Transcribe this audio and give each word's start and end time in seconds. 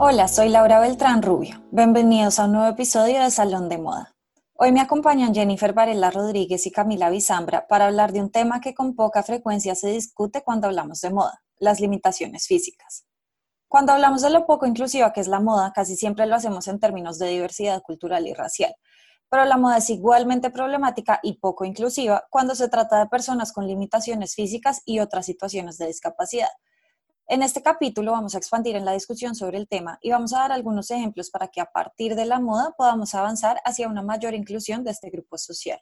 Hola, 0.00 0.28
soy 0.28 0.48
Laura 0.48 0.78
Beltrán 0.78 1.22
Rubio. 1.22 1.60
Bienvenidos 1.72 2.38
a 2.38 2.44
un 2.44 2.52
nuevo 2.52 2.68
episodio 2.68 3.20
de 3.20 3.32
Salón 3.32 3.68
de 3.68 3.78
Moda. 3.78 4.14
Hoy 4.54 4.70
me 4.70 4.80
acompañan 4.80 5.34
Jennifer 5.34 5.72
Varela 5.72 6.12
Rodríguez 6.12 6.64
y 6.68 6.70
Camila 6.70 7.10
Bizambra 7.10 7.66
para 7.66 7.86
hablar 7.86 8.12
de 8.12 8.20
un 8.20 8.30
tema 8.30 8.60
que 8.60 8.74
con 8.74 8.94
poca 8.94 9.24
frecuencia 9.24 9.74
se 9.74 9.88
discute 9.88 10.44
cuando 10.44 10.68
hablamos 10.68 11.00
de 11.00 11.10
moda, 11.10 11.42
las 11.58 11.80
limitaciones 11.80 12.46
físicas. 12.46 13.06
Cuando 13.66 13.92
hablamos 13.92 14.22
de 14.22 14.30
lo 14.30 14.46
poco 14.46 14.66
inclusiva 14.66 15.12
que 15.12 15.20
es 15.20 15.26
la 15.26 15.40
moda, 15.40 15.72
casi 15.74 15.96
siempre 15.96 16.26
lo 16.26 16.36
hacemos 16.36 16.68
en 16.68 16.78
términos 16.78 17.18
de 17.18 17.30
diversidad 17.30 17.82
cultural 17.82 18.28
y 18.28 18.34
racial. 18.34 18.76
Pero 19.28 19.46
la 19.46 19.56
moda 19.56 19.78
es 19.78 19.90
igualmente 19.90 20.50
problemática 20.50 21.18
y 21.24 21.40
poco 21.40 21.64
inclusiva 21.64 22.24
cuando 22.30 22.54
se 22.54 22.68
trata 22.68 23.00
de 23.00 23.08
personas 23.08 23.52
con 23.52 23.66
limitaciones 23.66 24.36
físicas 24.36 24.80
y 24.86 25.00
otras 25.00 25.26
situaciones 25.26 25.76
de 25.76 25.88
discapacidad. 25.88 26.50
En 27.30 27.42
este 27.42 27.60
capítulo 27.62 28.12
vamos 28.12 28.34
a 28.34 28.38
expandir 28.38 28.74
en 28.74 28.86
la 28.86 28.92
discusión 28.92 29.34
sobre 29.34 29.58
el 29.58 29.68
tema 29.68 29.98
y 30.00 30.12
vamos 30.12 30.32
a 30.32 30.38
dar 30.38 30.52
algunos 30.52 30.90
ejemplos 30.90 31.28
para 31.28 31.48
que 31.48 31.60
a 31.60 31.66
partir 31.66 32.14
de 32.14 32.24
la 32.24 32.40
moda 32.40 32.72
podamos 32.74 33.14
avanzar 33.14 33.60
hacia 33.66 33.86
una 33.86 34.00
mayor 34.00 34.32
inclusión 34.32 34.82
de 34.82 34.92
este 34.92 35.10
grupo 35.10 35.36
social. 35.36 35.78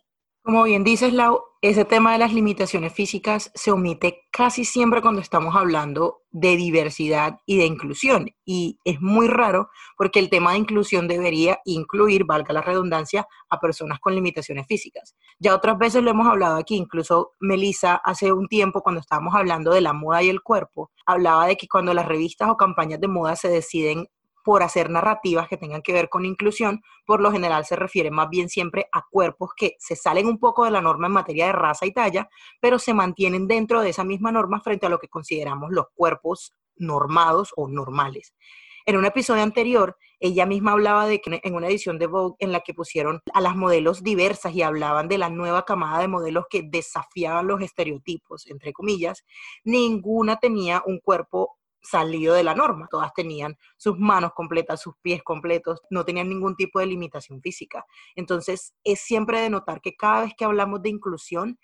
Como 0.47 0.63
bien 0.63 0.85
dices, 0.85 1.13
Lau, 1.13 1.43
ese 1.61 1.85
tema 1.85 2.13
de 2.13 2.19
las 2.19 2.33
limitaciones 2.33 2.93
físicas 2.93 3.51
se 3.57 3.73
omite 3.73 4.29
casi 4.31 4.65
siempre 4.65 5.03
cuando 5.03 5.21
estamos 5.21 5.57
hablando 5.57 6.23
de 6.31 6.57
diversidad 6.57 7.41
y 7.47 7.59
de 7.59 7.67
inclusión. 7.67 8.31
Y 8.45 8.79
es 8.85 9.01
muy 9.01 9.27
raro 9.27 9.71
porque 9.97 10.21
el 10.21 10.31
tema 10.31 10.53
de 10.53 10.59
inclusión 10.59 11.09
debería 11.09 11.59
incluir, 11.65 12.25
valga 12.27 12.55
la 12.55 12.63
redundancia, 12.63 13.27
a 13.51 13.59
personas 13.59 13.99
con 13.99 14.15
limitaciones 14.15 14.69
físicas. 14.69 15.17
Ya 15.41 15.53
otras 15.53 15.79
veces 15.79 16.05
lo 16.05 16.11
hemos 16.11 16.29
hablado 16.29 16.59
aquí, 16.59 16.77
incluso 16.77 17.33
Melissa 17.41 17.97
hace 17.97 18.33
un 18.33 18.47
tiempo 18.47 18.83
cuando 18.83 19.01
estábamos 19.01 19.35
hablando 19.35 19.73
de 19.73 19.81
la 19.81 19.95
moda 19.95 20.23
y 20.23 20.29
el 20.29 20.43
cuerpo, 20.43 20.93
hablaba 21.07 21.49
de 21.49 21.57
que 21.57 21.67
cuando 21.67 21.93
las 21.93 22.07
revistas 22.07 22.49
o 22.51 22.57
campañas 22.57 23.01
de 23.01 23.09
moda 23.09 23.35
se 23.35 23.49
deciden 23.49 24.07
por 24.47 24.63
hacer 24.63 24.91
narrativas 24.91 25.49
que 25.49 25.57
tengan 25.57 25.83
que 25.83 25.93
ver 25.93 26.09
con 26.09 26.25
inclusión, 26.25 26.81
por 27.05 27.21
lo 27.21 27.33
general 27.33 27.65
se 27.65 27.75
refiere 27.75 28.13
más 28.13 28.31
bien 28.31 28.49
siempre 28.49 28.87
a 28.93 29.03
cuerpos 29.11 29.51
que 29.57 29.75
se 29.81 29.97
salen 29.97 30.29
un 30.29 30.39
poco 30.39 30.65
de 30.65 30.71
la 30.71 30.81
norma 30.81 31.09
en 31.09 31.15
materia 31.15 31.47
de 31.47 31.53
raza 31.53 31.85
y 31.85 31.93
talla, 31.93 32.29
pero 32.61 32.79
se 32.79 32.95
mantienen 32.95 33.49
dentro 33.49 33.81
de 33.81 33.89
esa 33.89 34.05
misma 34.05 34.31
norma 34.31 34.61
frente 34.61 34.87
a 34.87 34.89
lo 34.89 35.01
que 35.01 35.09
consideramos 35.09 35.73
los 35.73 35.87
cuerpos 35.97 36.55
normados 36.77 37.53
o 37.57 37.67
normales. 37.67 38.37
En 38.85 38.97
un 38.97 39.05
episodio 39.05 39.43
anterior, 39.43 39.97
ella 40.21 40.47
misma 40.47 40.71
hablaba 40.71 41.09
de 41.09 41.21
que 41.21 41.41
en 41.43 41.55
una 41.57 41.67
edición 41.67 41.99
de 41.99 42.07
Vogue 42.07 42.37
en 42.39 42.53
la 42.53 42.61
que 42.61 42.73
pusieron 42.73 43.23
a 43.35 43.41
las 43.41 43.57
modelos 43.57 44.05
diversas 44.05 44.55
y 44.55 44.63
hablaban 44.63 45.09
de 45.09 45.19
la 45.19 45.29
nueva 45.29 45.65
camada 45.65 45.99
de 45.99 46.07
modelos 46.07 46.45
que 46.49 46.63
desafiaban 46.63 47.49
los 47.49 47.61
estereotipos, 47.63 48.47
entre 48.47 48.73
comillas, 48.73 49.25
ninguna 49.65 50.37
tenía 50.37 50.85
un 50.87 51.01
cuerpo 51.01 51.57
salido 51.89 52.35
de 52.35 52.45
la 52.45 52.55
norma. 52.55 52.89
Todas 52.91 53.13
tenían 53.15 53.57
sus 53.77 53.99
manos 53.99 54.33
completas, 54.35 54.81
sus 54.81 54.95
pies 55.03 55.23
completos, 55.23 55.81
no 55.91 56.05
tenían 56.05 56.29
ningún 56.29 56.57
tipo 56.57 56.81
de 56.81 56.87
limitación 56.87 57.41
física. 57.41 57.85
Entonces, 58.15 58.75
es 58.85 59.01
siempre 59.01 59.41
de 59.41 59.51
notar 59.51 59.81
que 59.81 59.97
cada 59.97 60.23
vez 60.23 60.35
que 60.37 60.45
hablamos 60.45 60.83
de 60.83 60.91
inclusión, 60.91 61.59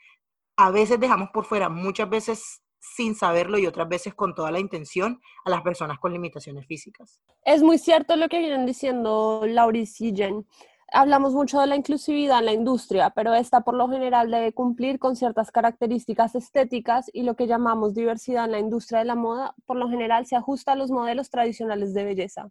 a 0.56 0.70
veces 0.70 1.00
dejamos 1.00 1.30
por 1.30 1.44
fuera, 1.44 1.68
muchas 1.68 2.08
veces 2.08 2.62
sin 2.82 3.14
saberlo 3.14 3.58
y 3.58 3.66
otras 3.66 3.88
veces 3.88 4.14
con 4.14 4.34
toda 4.34 4.50
la 4.50 4.58
intención 4.58 5.20
a 5.44 5.50
las 5.50 5.62
personas 5.62 5.98
con 5.98 6.12
limitaciones 6.12 6.66
físicas. 6.66 7.20
Es 7.44 7.62
muy 7.62 7.78
cierto 7.78 8.16
lo 8.16 8.28
que 8.28 8.40
vienen 8.40 8.66
diciendo 8.66 9.42
Lauris 9.46 10.00
y 10.00 10.14
Jen 10.14 10.46
hablamos 10.92 11.32
mucho 11.32 11.60
de 11.60 11.66
la 11.66 11.76
inclusividad 11.76 12.40
en 12.40 12.44
la 12.44 12.52
industria, 12.52 13.10
pero 13.10 13.34
esta 13.34 13.62
por 13.62 13.74
lo 13.74 13.88
general 13.88 14.30
debe 14.30 14.52
cumplir 14.52 14.98
con 14.98 15.16
ciertas 15.16 15.50
características 15.50 16.34
estéticas 16.34 17.10
y 17.12 17.22
lo 17.22 17.34
que 17.34 17.46
llamamos 17.46 17.94
diversidad 17.94 18.44
en 18.44 18.52
la 18.52 18.58
industria 18.58 19.00
de 19.00 19.06
la 19.06 19.14
moda 19.14 19.54
por 19.66 19.76
lo 19.76 19.88
general 19.88 20.26
se 20.26 20.36
ajusta 20.36 20.72
a 20.72 20.76
los 20.76 20.90
modelos 20.90 21.30
tradicionales 21.30 21.94
de 21.94 22.04
belleza. 22.04 22.48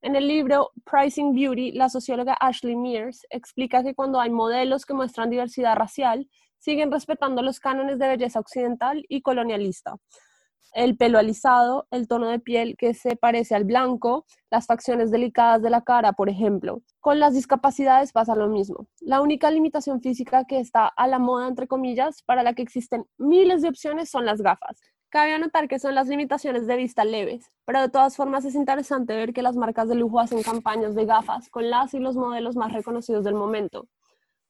En 0.00 0.16
el 0.16 0.26
libro 0.26 0.70
Pricing 0.84 1.34
Beauty, 1.34 1.72
la 1.72 1.88
socióloga 1.88 2.34
Ashley 2.40 2.76
Mears 2.76 3.26
explica 3.30 3.82
que 3.82 3.94
cuando 3.94 4.20
hay 4.20 4.30
modelos 4.30 4.84
que 4.84 4.94
muestran 4.94 5.30
diversidad 5.30 5.76
racial, 5.76 6.28
siguen 6.58 6.90
respetando 6.92 7.42
los 7.42 7.60
cánones 7.60 7.98
de 7.98 8.08
belleza 8.08 8.40
occidental 8.40 9.04
y 9.08 9.22
colonialista 9.22 9.96
el 10.72 10.96
pelo 10.96 11.18
alisado, 11.18 11.86
el 11.90 12.08
tono 12.08 12.28
de 12.28 12.38
piel 12.38 12.76
que 12.76 12.94
se 12.94 13.16
parece 13.16 13.54
al 13.54 13.64
blanco, 13.64 14.24
las 14.50 14.66
facciones 14.66 15.10
delicadas 15.10 15.62
de 15.62 15.70
la 15.70 15.82
cara, 15.82 16.12
por 16.12 16.28
ejemplo. 16.28 16.82
Con 17.00 17.20
las 17.20 17.34
discapacidades 17.34 18.12
pasa 18.12 18.34
lo 18.34 18.48
mismo. 18.48 18.86
La 19.00 19.20
única 19.20 19.50
limitación 19.50 20.00
física 20.00 20.44
que 20.44 20.60
está 20.60 20.86
a 20.86 21.06
la 21.06 21.18
moda, 21.18 21.48
entre 21.48 21.66
comillas, 21.66 22.22
para 22.22 22.42
la 22.42 22.54
que 22.54 22.62
existen 22.62 23.06
miles 23.18 23.62
de 23.62 23.68
opciones 23.68 24.10
son 24.10 24.24
las 24.24 24.40
gafas. 24.40 24.80
Cabe 25.10 25.34
anotar 25.34 25.68
que 25.68 25.78
son 25.78 25.94
las 25.94 26.08
limitaciones 26.08 26.66
de 26.66 26.76
vista 26.76 27.04
leves, 27.04 27.44
pero 27.66 27.82
de 27.82 27.90
todas 27.90 28.16
formas 28.16 28.46
es 28.46 28.54
interesante 28.54 29.14
ver 29.14 29.34
que 29.34 29.42
las 29.42 29.56
marcas 29.56 29.88
de 29.88 29.94
lujo 29.94 30.20
hacen 30.20 30.42
campañas 30.42 30.94
de 30.94 31.04
gafas 31.04 31.50
con 31.50 31.68
las 31.68 31.92
y 31.92 31.98
los 31.98 32.16
modelos 32.16 32.56
más 32.56 32.72
reconocidos 32.72 33.22
del 33.24 33.34
momento 33.34 33.88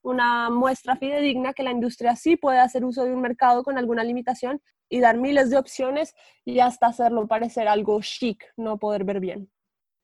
una 0.03 0.51
muestra 0.51 0.97
fidedigna 0.97 1.53
que 1.53 1.63
la 1.63 1.71
industria 1.71 2.17
sí 2.17 2.37
puede 2.37 2.59
hacer 2.59 2.85
uso 2.85 3.05
de 3.05 3.13
un 3.13 3.21
mercado 3.21 3.63
con 3.63 3.79
alguna 3.79 4.05
limitación 4.05 4.61
y 4.89 5.01
dar 5.01 5.17
miles 5.17 5.51
de 5.51 5.59
opciones 5.59 6.15
y 6.45 6.61
hasta 6.61 6.87
hacerlo 6.87 7.27
parecer 7.27 7.69
algo 7.69 8.01
chic, 8.03 8.45
no 8.57 8.79
poder 8.79 9.05
ver 9.05 9.21
bien. 9.21 9.51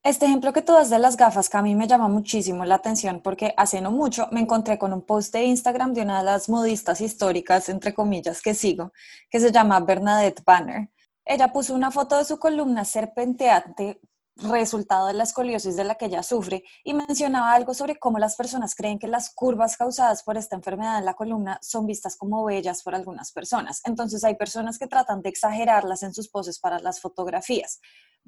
Este 0.04 0.26
ejemplo 0.26 0.52
que 0.52 0.62
tú 0.62 0.72
das 0.72 0.90
de 0.90 0.98
las 0.98 1.16
gafas, 1.16 1.50
que 1.50 1.56
a 1.56 1.62
mí 1.62 1.74
me 1.74 1.88
llama 1.88 2.08
muchísimo 2.08 2.64
la 2.64 2.76
atención 2.76 3.20
porque 3.20 3.52
hace 3.56 3.80
no 3.80 3.90
mucho 3.90 4.28
me 4.30 4.40
encontré 4.40 4.78
con 4.78 4.92
un 4.92 5.02
post 5.02 5.34
de 5.34 5.44
Instagram 5.44 5.92
de 5.92 6.02
una 6.02 6.18
de 6.20 6.24
las 6.24 6.48
modistas 6.48 7.00
históricas, 7.00 7.68
entre 7.68 7.92
comillas, 7.92 8.40
que 8.40 8.54
sigo, 8.54 8.92
que 9.28 9.40
se 9.40 9.50
llama 9.50 9.80
Bernadette 9.80 10.42
Banner. 10.44 10.88
Ella 11.24 11.52
puso 11.52 11.74
una 11.74 11.90
foto 11.90 12.16
de 12.16 12.24
su 12.24 12.38
columna 12.38 12.84
serpenteante 12.84 14.00
resultado 14.38 15.08
de 15.08 15.14
la 15.14 15.24
escoliosis 15.24 15.76
de 15.76 15.84
la 15.84 15.96
que 15.96 16.06
ella 16.06 16.22
sufre 16.22 16.62
y 16.84 16.94
mencionaba 16.94 17.52
algo 17.52 17.74
sobre 17.74 17.98
cómo 17.98 18.18
las 18.18 18.36
personas 18.36 18.74
creen 18.74 18.98
que 18.98 19.08
las 19.08 19.30
curvas 19.30 19.76
causadas 19.76 20.22
por 20.22 20.36
esta 20.36 20.56
enfermedad 20.56 20.98
en 20.98 21.04
la 21.04 21.14
columna 21.14 21.58
son 21.60 21.86
vistas 21.86 22.16
como 22.16 22.44
bellas 22.44 22.82
por 22.82 22.94
algunas 22.94 23.32
personas. 23.32 23.80
Entonces 23.84 24.22
hay 24.24 24.36
personas 24.36 24.78
que 24.78 24.86
tratan 24.86 25.22
de 25.22 25.28
exagerarlas 25.28 26.02
en 26.02 26.14
sus 26.14 26.28
poses 26.28 26.58
para 26.60 26.78
las 26.78 27.00
fotografías. 27.00 27.80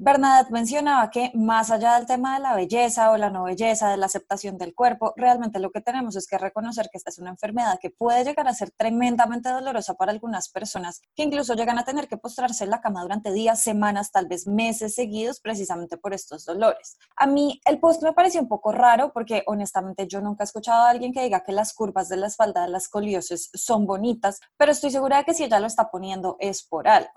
Bernadette 0.03 0.51
mencionaba 0.51 1.11
que 1.11 1.31
más 1.35 1.71
allá 1.71 1.97
del 1.97 2.07
tema 2.07 2.33
de 2.33 2.41
la 2.41 2.55
belleza 2.55 3.11
o 3.11 3.19
la 3.19 3.29
no 3.29 3.45
belleza, 3.45 3.91
de 3.91 3.99
la 3.99 4.07
aceptación 4.07 4.57
del 4.57 4.75
cuerpo, 4.75 5.13
realmente 5.15 5.59
lo 5.59 5.71
que 5.71 5.83
tenemos 5.83 6.17
es 6.17 6.27
que 6.27 6.39
reconocer 6.39 6.89
que 6.91 6.97
esta 6.97 7.11
es 7.11 7.19
una 7.19 7.29
enfermedad 7.29 7.79
que 7.79 7.91
puede 7.91 8.25
llegar 8.25 8.49
a 8.49 8.55
ser 8.55 8.71
tremendamente 8.71 9.51
dolorosa 9.51 9.97
para 9.97 10.11
algunas 10.11 10.49
personas, 10.49 11.03
que 11.15 11.25
incluso 11.25 11.53
llegan 11.53 11.79
a 11.79 11.85
tener 11.85 12.09
que 12.09 12.17
postrarse 12.17 12.65
en 12.65 12.71
la 12.71 12.81
cama 12.81 13.03
durante 13.03 13.31
días, 13.31 13.63
semanas, 13.63 14.11
tal 14.11 14.27
vez 14.27 14.47
meses 14.47 14.95
seguidos 14.95 15.39
precisamente 15.39 15.99
por 15.99 16.15
estos 16.15 16.47
dolores. 16.47 16.97
A 17.17 17.27
mí 17.27 17.61
el 17.67 17.79
post 17.79 18.03
me 18.03 18.15
pareció 18.15 18.41
un 18.41 18.49
poco 18.49 18.73
raro 18.73 19.13
porque 19.13 19.43
honestamente 19.49 20.07
yo 20.07 20.23
nunca 20.23 20.45
he 20.45 20.47
escuchado 20.47 20.81
a 20.87 20.89
alguien 20.89 21.13
que 21.13 21.23
diga 21.23 21.45
que 21.45 21.53
las 21.53 21.75
curvas 21.75 22.09
de 22.09 22.17
la 22.17 22.29
espalda 22.29 22.63
de 22.63 22.69
las 22.69 22.85
escoliosis 22.85 23.51
son 23.53 23.85
bonitas, 23.85 24.41
pero 24.57 24.73
estoy 24.73 24.93
segura 24.93 25.19
de 25.19 25.25
que 25.25 25.35
si 25.35 25.45
ella 25.45 25.61
lo 25.61 25.67
está 25.67 25.91
poniendo 25.91 26.39
es 26.41 26.63
por 26.63 26.89
algo. 26.89 27.11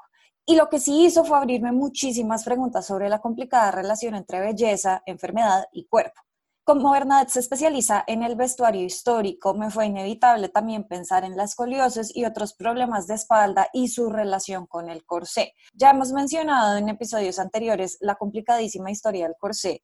Y 0.46 0.56
lo 0.56 0.70
que 0.70 0.80
sí 0.80 1.06
hizo 1.06 1.24
fue 1.24 1.38
abrirme 1.38 1.72
muchísimas 1.72 2.44
preguntas 2.44 2.86
sobre 2.86 3.08
la 3.08 3.20
complicada 3.20 3.72
relación 3.72 4.16
entre 4.16 4.42
belleza, 4.42 5.02
enfermedad 5.06 5.66
y 5.72 5.86
cuerpo. 5.86 6.20
Como 6.66 6.92
Bernadette 6.92 7.30
se 7.30 7.40
especializa 7.42 8.04
en 8.08 8.24
el 8.24 8.38
vestuario 8.38 8.84
histórico, 8.84 9.54
me 9.54 9.70
fue 9.70 9.88
inevitable 9.88 10.48
también 10.48 10.88
pensar 10.88 11.26
en 11.26 11.36
las 11.36 11.52
escoliosis 11.52 12.16
y 12.16 12.24
otros 12.24 12.54
problemas 12.54 13.06
de 13.08 13.16
espalda 13.16 13.68
y 13.74 13.90
su 13.90 14.10
relación 14.10 14.66
con 14.66 14.90
el 14.90 15.06
corsé. 15.06 15.54
Ya 15.74 15.90
hemos 15.90 16.14
mencionado 16.14 16.78
en 16.78 16.88
episodios 16.88 17.38
anteriores 17.38 17.98
la 18.00 18.16
complicadísima 18.16 18.92
historia 18.92 19.26
del 19.26 19.36
corsé, 19.38 19.84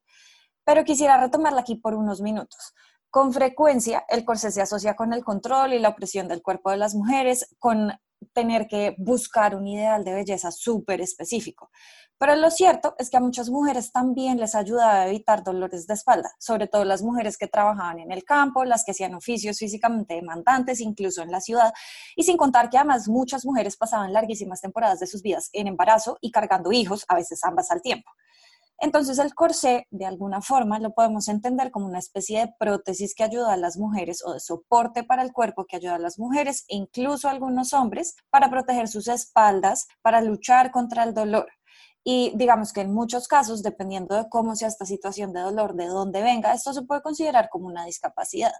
pero 0.64 0.84
quisiera 0.84 1.20
retomarla 1.20 1.60
aquí 1.60 1.76
por 1.76 1.94
unos 1.94 2.22
minutos. 2.22 2.72
Con 3.10 3.32
frecuencia, 3.32 4.04
el 4.08 4.24
corsé 4.24 4.50
se 4.50 4.62
asocia 4.62 4.94
con 4.94 5.12
el 5.12 5.24
control 5.24 5.74
y 5.74 5.80
la 5.80 5.90
opresión 5.90 6.28
del 6.28 6.42
cuerpo 6.42 6.70
de 6.70 6.78
las 6.78 6.94
mujeres, 6.94 7.54
con 7.58 7.92
tener 8.32 8.66
que 8.68 8.94
buscar 8.98 9.54
un 9.54 9.66
ideal 9.66 10.04
de 10.04 10.14
belleza 10.14 10.50
súper 10.50 11.00
específico. 11.00 11.70
Pero 12.20 12.36
lo 12.36 12.50
cierto 12.50 12.94
es 12.98 13.08
que 13.08 13.16
a 13.16 13.20
muchas 13.20 13.48
mujeres 13.48 13.92
también 13.92 14.38
les 14.38 14.54
ayuda 14.54 14.92
a 14.92 15.08
evitar 15.08 15.42
dolores 15.42 15.86
de 15.86 15.94
espalda, 15.94 16.30
sobre 16.38 16.66
todo 16.66 16.84
las 16.84 17.00
mujeres 17.00 17.38
que 17.38 17.46
trabajaban 17.46 17.98
en 17.98 18.12
el 18.12 18.24
campo, 18.24 18.66
las 18.66 18.84
que 18.84 18.90
hacían 18.90 19.14
oficios 19.14 19.58
físicamente 19.58 20.16
demandantes, 20.16 20.82
incluso 20.82 21.22
en 21.22 21.30
la 21.30 21.40
ciudad, 21.40 21.72
y 22.14 22.24
sin 22.24 22.36
contar 22.36 22.68
que 22.68 22.76
además 22.76 23.08
muchas 23.08 23.46
mujeres 23.46 23.78
pasaban 23.78 24.12
larguísimas 24.12 24.60
temporadas 24.60 25.00
de 25.00 25.06
sus 25.06 25.22
vidas 25.22 25.48
en 25.54 25.66
embarazo 25.66 26.18
y 26.20 26.30
cargando 26.30 26.72
hijos, 26.72 27.06
a 27.08 27.14
veces 27.14 27.42
ambas 27.42 27.70
al 27.70 27.80
tiempo. 27.80 28.10
Entonces 28.82 29.18
el 29.18 29.34
corsé, 29.34 29.86
de 29.90 30.06
alguna 30.06 30.40
forma, 30.40 30.78
lo 30.78 30.94
podemos 30.94 31.28
entender 31.28 31.70
como 31.70 31.86
una 31.86 31.98
especie 31.98 32.40
de 32.40 32.54
prótesis 32.58 33.14
que 33.14 33.24
ayuda 33.24 33.52
a 33.52 33.58
las 33.58 33.76
mujeres 33.76 34.24
o 34.24 34.32
de 34.32 34.40
soporte 34.40 35.04
para 35.04 35.22
el 35.22 35.32
cuerpo 35.34 35.66
que 35.66 35.76
ayuda 35.76 35.96
a 35.96 35.98
las 35.98 36.18
mujeres 36.18 36.64
e 36.68 36.76
incluso 36.76 37.28
a 37.28 37.32
algunos 37.32 37.74
hombres 37.74 38.16
para 38.30 38.48
proteger 38.48 38.88
sus 38.88 39.06
espaldas, 39.08 39.86
para 40.00 40.22
luchar 40.22 40.70
contra 40.70 41.04
el 41.04 41.12
dolor. 41.12 41.48
Y 42.02 42.32
digamos 42.36 42.72
que 42.72 42.80
en 42.80 42.94
muchos 42.94 43.28
casos, 43.28 43.62
dependiendo 43.62 44.16
de 44.16 44.30
cómo 44.30 44.56
sea 44.56 44.68
esta 44.68 44.86
situación 44.86 45.34
de 45.34 45.40
dolor, 45.40 45.74
de 45.74 45.86
dónde 45.86 46.22
venga, 46.22 46.54
esto 46.54 46.72
se 46.72 46.82
puede 46.82 47.02
considerar 47.02 47.50
como 47.50 47.66
una 47.66 47.84
discapacidad. 47.84 48.54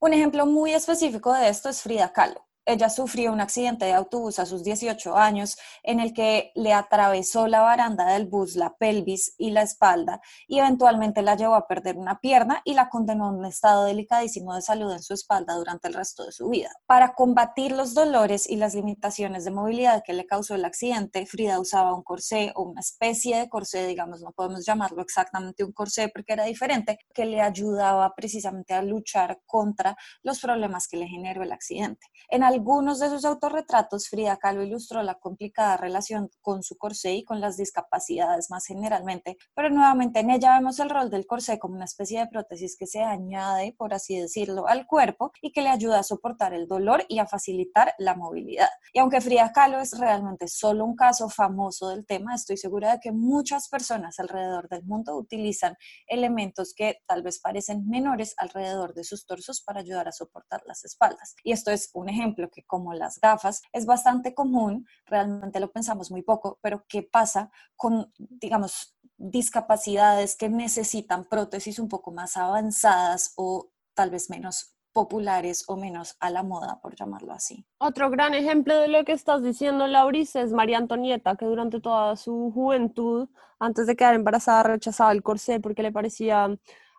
Un 0.00 0.14
ejemplo 0.14 0.46
muy 0.46 0.72
específico 0.72 1.34
de 1.34 1.48
esto 1.50 1.68
es 1.68 1.82
Frida 1.82 2.10
Kahlo 2.10 2.46
ella 2.66 2.90
sufrió 2.90 3.32
un 3.32 3.40
accidente 3.40 3.84
de 3.84 3.94
autobús 3.94 4.38
a 4.38 4.46
sus 4.46 4.64
18 4.64 5.16
años 5.16 5.56
en 5.82 6.00
el 6.00 6.12
que 6.12 6.50
le 6.54 6.72
atravesó 6.72 7.46
la 7.46 7.60
baranda 7.60 8.12
del 8.12 8.26
bus, 8.26 8.56
la 8.56 8.74
pelvis 8.76 9.34
y 9.38 9.50
la 9.50 9.62
espalda 9.62 10.20
y 10.48 10.58
eventualmente 10.58 11.22
la 11.22 11.36
llevó 11.36 11.54
a 11.54 11.66
perder 11.66 11.96
una 11.96 12.20
pierna 12.20 12.62
y 12.64 12.74
la 12.74 12.88
condenó 12.88 13.26
a 13.26 13.30
un 13.30 13.44
estado 13.44 13.84
delicadísimo 13.84 14.54
de 14.54 14.62
salud 14.62 14.92
en 14.92 15.02
su 15.02 15.14
espalda 15.14 15.54
durante 15.54 15.88
el 15.88 15.94
resto 15.94 16.24
de 16.24 16.32
su 16.32 16.48
vida. 16.48 16.70
Para 16.86 17.14
combatir 17.14 17.72
los 17.72 17.94
dolores 17.94 18.48
y 18.48 18.56
las 18.56 18.74
limitaciones 18.74 19.44
de 19.44 19.50
movilidad 19.52 20.02
que 20.04 20.12
le 20.12 20.26
causó 20.26 20.54
el 20.54 20.64
accidente, 20.64 21.24
Frida 21.26 21.60
usaba 21.60 21.94
un 21.94 22.02
corsé 22.02 22.52
o 22.56 22.62
una 22.62 22.80
especie 22.80 23.38
de 23.38 23.48
corsé, 23.48 23.86
digamos, 23.86 24.22
no 24.22 24.32
podemos 24.32 24.66
llamarlo 24.66 25.02
exactamente 25.02 25.64
un 25.64 25.72
corsé 25.72 26.08
porque 26.08 26.32
era 26.32 26.44
diferente, 26.44 26.98
que 27.14 27.24
le 27.24 27.40
ayudaba 27.40 28.12
precisamente 28.14 28.74
a 28.74 28.82
luchar 28.82 29.40
contra 29.46 29.96
los 30.22 30.40
problemas 30.40 30.88
que 30.88 30.96
le 30.96 31.06
generó 31.06 31.42
el 31.42 31.52
accidente. 31.52 32.06
En 32.28 32.42
algunos 32.56 33.00
de 33.00 33.10
sus 33.10 33.26
autorretratos, 33.26 34.08
Frida 34.08 34.38
Kahlo 34.38 34.62
ilustró 34.62 35.02
la 35.02 35.16
complicada 35.16 35.76
relación 35.76 36.30
con 36.40 36.62
su 36.62 36.78
corsé 36.78 37.12
y 37.12 37.22
con 37.22 37.38
las 37.38 37.58
discapacidades 37.58 38.48
más 38.48 38.64
generalmente, 38.64 39.36
pero 39.54 39.68
nuevamente 39.68 40.20
en 40.20 40.30
ella 40.30 40.54
vemos 40.54 40.80
el 40.80 40.88
rol 40.88 41.10
del 41.10 41.26
corsé 41.26 41.58
como 41.58 41.74
una 41.74 41.84
especie 41.84 42.18
de 42.18 42.28
prótesis 42.28 42.74
que 42.78 42.86
se 42.86 43.02
añade, 43.02 43.74
por 43.76 43.92
así 43.92 44.18
decirlo, 44.18 44.68
al 44.68 44.86
cuerpo 44.86 45.32
y 45.42 45.52
que 45.52 45.60
le 45.60 45.68
ayuda 45.68 45.98
a 45.98 46.02
soportar 46.02 46.54
el 46.54 46.66
dolor 46.66 47.04
y 47.10 47.18
a 47.18 47.26
facilitar 47.26 47.92
la 47.98 48.14
movilidad. 48.14 48.70
Y 48.94 49.00
aunque 49.00 49.20
Frida 49.20 49.52
Kahlo 49.52 49.78
es 49.78 49.98
realmente 49.98 50.48
solo 50.48 50.86
un 50.86 50.96
caso 50.96 51.28
famoso 51.28 51.90
del 51.90 52.06
tema, 52.06 52.34
estoy 52.34 52.56
segura 52.56 52.92
de 52.92 53.00
que 53.00 53.12
muchas 53.12 53.68
personas 53.68 54.18
alrededor 54.18 54.70
del 54.70 54.82
mundo 54.84 55.14
utilizan 55.14 55.76
elementos 56.06 56.72
que 56.74 57.02
tal 57.06 57.22
vez 57.22 57.38
parecen 57.38 57.86
menores 57.86 58.34
alrededor 58.38 58.94
de 58.94 59.04
sus 59.04 59.26
torsos 59.26 59.60
para 59.60 59.80
ayudar 59.80 60.08
a 60.08 60.12
soportar 60.12 60.62
las 60.64 60.86
espaldas. 60.86 61.34
Y 61.44 61.52
esto 61.52 61.70
es 61.70 61.90
un 61.92 62.08
ejemplo 62.08 62.45
que 62.50 62.64
como 62.64 62.94
las 62.94 63.20
gafas 63.20 63.62
es 63.72 63.86
bastante 63.86 64.34
común, 64.34 64.86
realmente 65.06 65.60
lo 65.60 65.70
pensamos 65.70 66.10
muy 66.10 66.22
poco, 66.22 66.58
pero 66.62 66.84
¿qué 66.88 67.02
pasa 67.02 67.50
con, 67.76 68.12
digamos, 68.18 68.96
discapacidades 69.18 70.36
que 70.36 70.48
necesitan 70.48 71.24
prótesis 71.24 71.78
un 71.78 71.88
poco 71.88 72.12
más 72.12 72.36
avanzadas 72.36 73.32
o 73.36 73.70
tal 73.94 74.10
vez 74.10 74.28
menos 74.30 74.76
populares 74.96 75.64
o 75.68 75.76
menos 75.76 76.16
a 76.20 76.30
la 76.30 76.42
moda, 76.42 76.80
por 76.80 76.96
llamarlo 76.96 77.34
así. 77.34 77.66
Otro 77.76 78.08
gran 78.08 78.32
ejemplo 78.32 78.74
de 78.80 78.88
lo 78.88 79.04
que 79.04 79.12
estás 79.12 79.42
diciendo, 79.42 79.86
Lauris, 79.86 80.34
es 80.36 80.52
María 80.52 80.78
Antonieta, 80.78 81.36
que 81.36 81.44
durante 81.44 81.82
toda 81.82 82.16
su 82.16 82.50
juventud, 82.54 83.28
antes 83.58 83.86
de 83.86 83.94
quedar 83.94 84.14
embarazada, 84.14 84.62
rechazaba 84.62 85.12
el 85.12 85.22
corsé 85.22 85.60
porque 85.60 85.82
le 85.82 85.92
parecía 85.92 86.48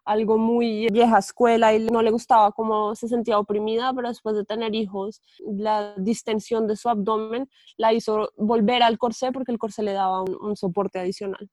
algo 0.07 0.37
muy 0.37 0.87
vieja 0.87 1.19
escuela 1.19 1.73
y 1.73 1.79
no 1.85 2.01
le 2.01 2.11
gustaba 2.11 2.53
cómo 2.53 2.95
se 2.95 3.09
sentía 3.09 3.37
oprimida, 3.37 3.93
pero 3.93 4.07
después 4.07 4.35
de 4.35 4.45
tener 4.45 4.73
hijos, 4.73 5.21
la 5.45 5.93
distensión 5.97 6.65
de 6.65 6.77
su 6.77 6.87
abdomen 6.87 7.49
la 7.75 7.91
hizo 7.91 8.31
volver 8.37 8.83
al 8.83 8.97
corsé 8.97 9.33
porque 9.33 9.51
el 9.51 9.59
corsé 9.59 9.83
le 9.83 9.91
daba 9.91 10.21
un, 10.21 10.55
soporte 10.55 10.99
adicional. 10.99 11.49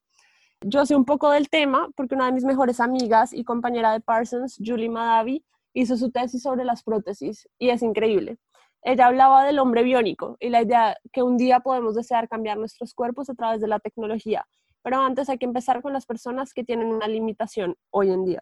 Yo 0.61 0.85
sé 0.85 0.95
un 0.95 1.03
poco 1.03 1.29
del 1.31 1.49
tema 1.49 1.89
porque 1.97 2.15
una 2.15 2.27
de 2.27 2.31
mis 2.31 2.45
mejores 2.45 2.79
amigas 2.79 3.33
y 3.33 3.43
compañera 3.43 3.91
de 3.91 3.99
Parsons, 3.99 4.57
Julie 4.65 4.89
Madavi, 4.89 5.43
hizo 5.73 5.97
su 5.97 6.09
tesis 6.09 6.41
sobre 6.41 6.63
las 6.63 6.81
prótesis 6.81 7.49
y 7.59 7.69
es 7.69 7.83
increíble. 7.83 8.37
Ella 8.83 9.07
hablaba 9.07 9.43
del 9.43 9.59
hombre 9.59 9.83
biónico 9.83 10.37
y 10.39 10.49
la 10.49 10.61
idea 10.61 10.95
que 11.11 11.23
un 11.23 11.35
día 11.35 11.59
podemos 11.59 11.95
desear 11.95 12.29
cambiar 12.29 12.57
nuestros 12.57 12.93
cuerpos 12.93 13.29
a 13.29 13.35
través 13.35 13.59
de 13.59 13.67
la 13.67 13.79
tecnología 13.79 14.45
pero 14.85 15.01
antes 15.01 15.29
hay 15.29 15.39
que 15.39 15.47
empezar 15.47 15.81
con 15.81 15.93
las 15.93 16.05
personas 16.05 16.53
que 16.53 16.63
tienen 16.63 16.89
una 16.89 17.07
limitación 17.07 17.75
hoy 17.89 18.11
en 18.11 18.23
día. 18.23 18.41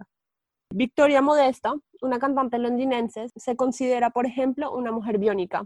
Victoria 0.73 1.21
Modesta, 1.21 1.73
una 2.01 2.19
cantante 2.19 2.59
londinense, 2.59 3.29
se 3.33 3.55
considera, 3.55 4.09
por 4.09 4.25
ejemplo, 4.25 4.75
una 4.75 4.91
mujer 4.91 5.19
biónica. 5.19 5.65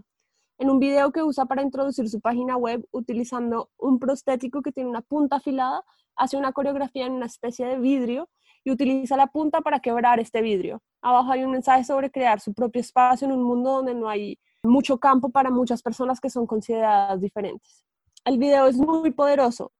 En 0.56 0.70
un 0.70 0.78
video 0.78 1.10
que 1.10 1.24
usa 1.24 1.46
para 1.46 1.62
introducir 1.62 2.08
su 2.08 2.20
página 2.20 2.56
web 2.56 2.86
utilizando 2.92 3.70
un 3.76 3.98
prostético 3.98 4.62
que 4.62 4.70
tiene 4.70 4.88
una 4.88 5.00
punta 5.00 5.38
afilada, 5.38 5.82
hace 6.14 6.36
una 6.36 6.52
coreografía 6.52 7.06
en 7.06 7.14
una 7.14 7.26
especie 7.26 7.66
de 7.66 7.80
vidrio 7.80 8.28
y 8.62 8.70
utiliza 8.70 9.16
la 9.16 9.26
punta 9.26 9.62
para 9.62 9.80
quebrar 9.80 10.20
este 10.20 10.42
vidrio. 10.42 10.80
Abajo 11.02 11.32
hay 11.32 11.42
un 11.42 11.50
mensaje 11.50 11.82
sobre 11.82 12.12
crear 12.12 12.38
su 12.38 12.54
propio 12.54 12.80
espacio 12.80 13.26
en 13.26 13.32
un 13.32 13.42
mundo 13.42 13.72
donde 13.72 13.96
no 13.96 14.08
hay 14.08 14.38
mucho 14.62 14.98
campo 14.98 15.30
para 15.30 15.50
muchas 15.50 15.82
personas 15.82 16.20
que 16.20 16.30
son 16.30 16.46
consideradas 16.46 17.20
diferentes. 17.20 17.84
El 18.24 18.38
video 18.38 18.68
es 18.68 18.76
muy 18.76 19.10
poderoso 19.10 19.72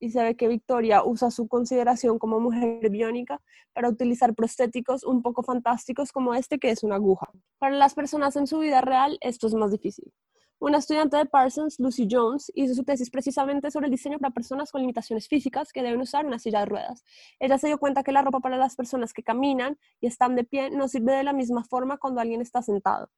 y 0.00 0.10
se 0.10 0.22
ve 0.22 0.36
que 0.36 0.48
Victoria 0.48 1.04
usa 1.04 1.30
su 1.30 1.48
consideración 1.48 2.18
como 2.18 2.40
mujer 2.40 2.90
biónica 2.90 3.40
para 3.72 3.88
utilizar 3.88 4.34
prostéticos 4.34 5.04
un 5.04 5.22
poco 5.22 5.42
fantásticos 5.42 6.12
como 6.12 6.34
este 6.34 6.58
que 6.58 6.70
es 6.70 6.82
una 6.82 6.96
aguja. 6.96 7.30
Para 7.58 7.76
las 7.76 7.94
personas 7.94 8.36
en 8.36 8.46
su 8.46 8.58
vida 8.58 8.80
real 8.80 9.18
esto 9.20 9.46
es 9.46 9.54
más 9.54 9.70
difícil. 9.70 10.12
Una 10.60 10.78
estudiante 10.78 11.16
de 11.16 11.26
Parsons, 11.26 11.78
Lucy 11.78 12.08
Jones, 12.10 12.50
hizo 12.54 12.74
su 12.74 12.84
tesis 12.84 13.10
precisamente 13.10 13.70
sobre 13.70 13.86
el 13.86 13.90
diseño 13.90 14.18
para 14.18 14.32
personas 14.32 14.72
con 14.72 14.80
limitaciones 14.80 15.28
físicas 15.28 15.72
que 15.72 15.82
deben 15.82 16.00
usar 16.00 16.24
una 16.24 16.38
silla 16.38 16.60
de 16.60 16.66
ruedas. 16.66 17.04
Ella 17.38 17.58
se 17.58 17.66
dio 17.66 17.78
cuenta 17.78 18.02
que 18.02 18.12
la 18.12 18.22
ropa 18.22 18.40
para 18.40 18.56
las 18.56 18.74
personas 18.74 19.12
que 19.12 19.22
caminan 19.22 19.76
y 20.00 20.06
están 20.06 20.36
de 20.36 20.44
pie 20.44 20.70
no 20.70 20.88
sirve 20.88 21.12
de 21.12 21.24
la 21.24 21.32
misma 21.32 21.64
forma 21.64 21.98
cuando 21.98 22.20
alguien 22.20 22.40
está 22.40 22.62
sentado. 22.62 23.10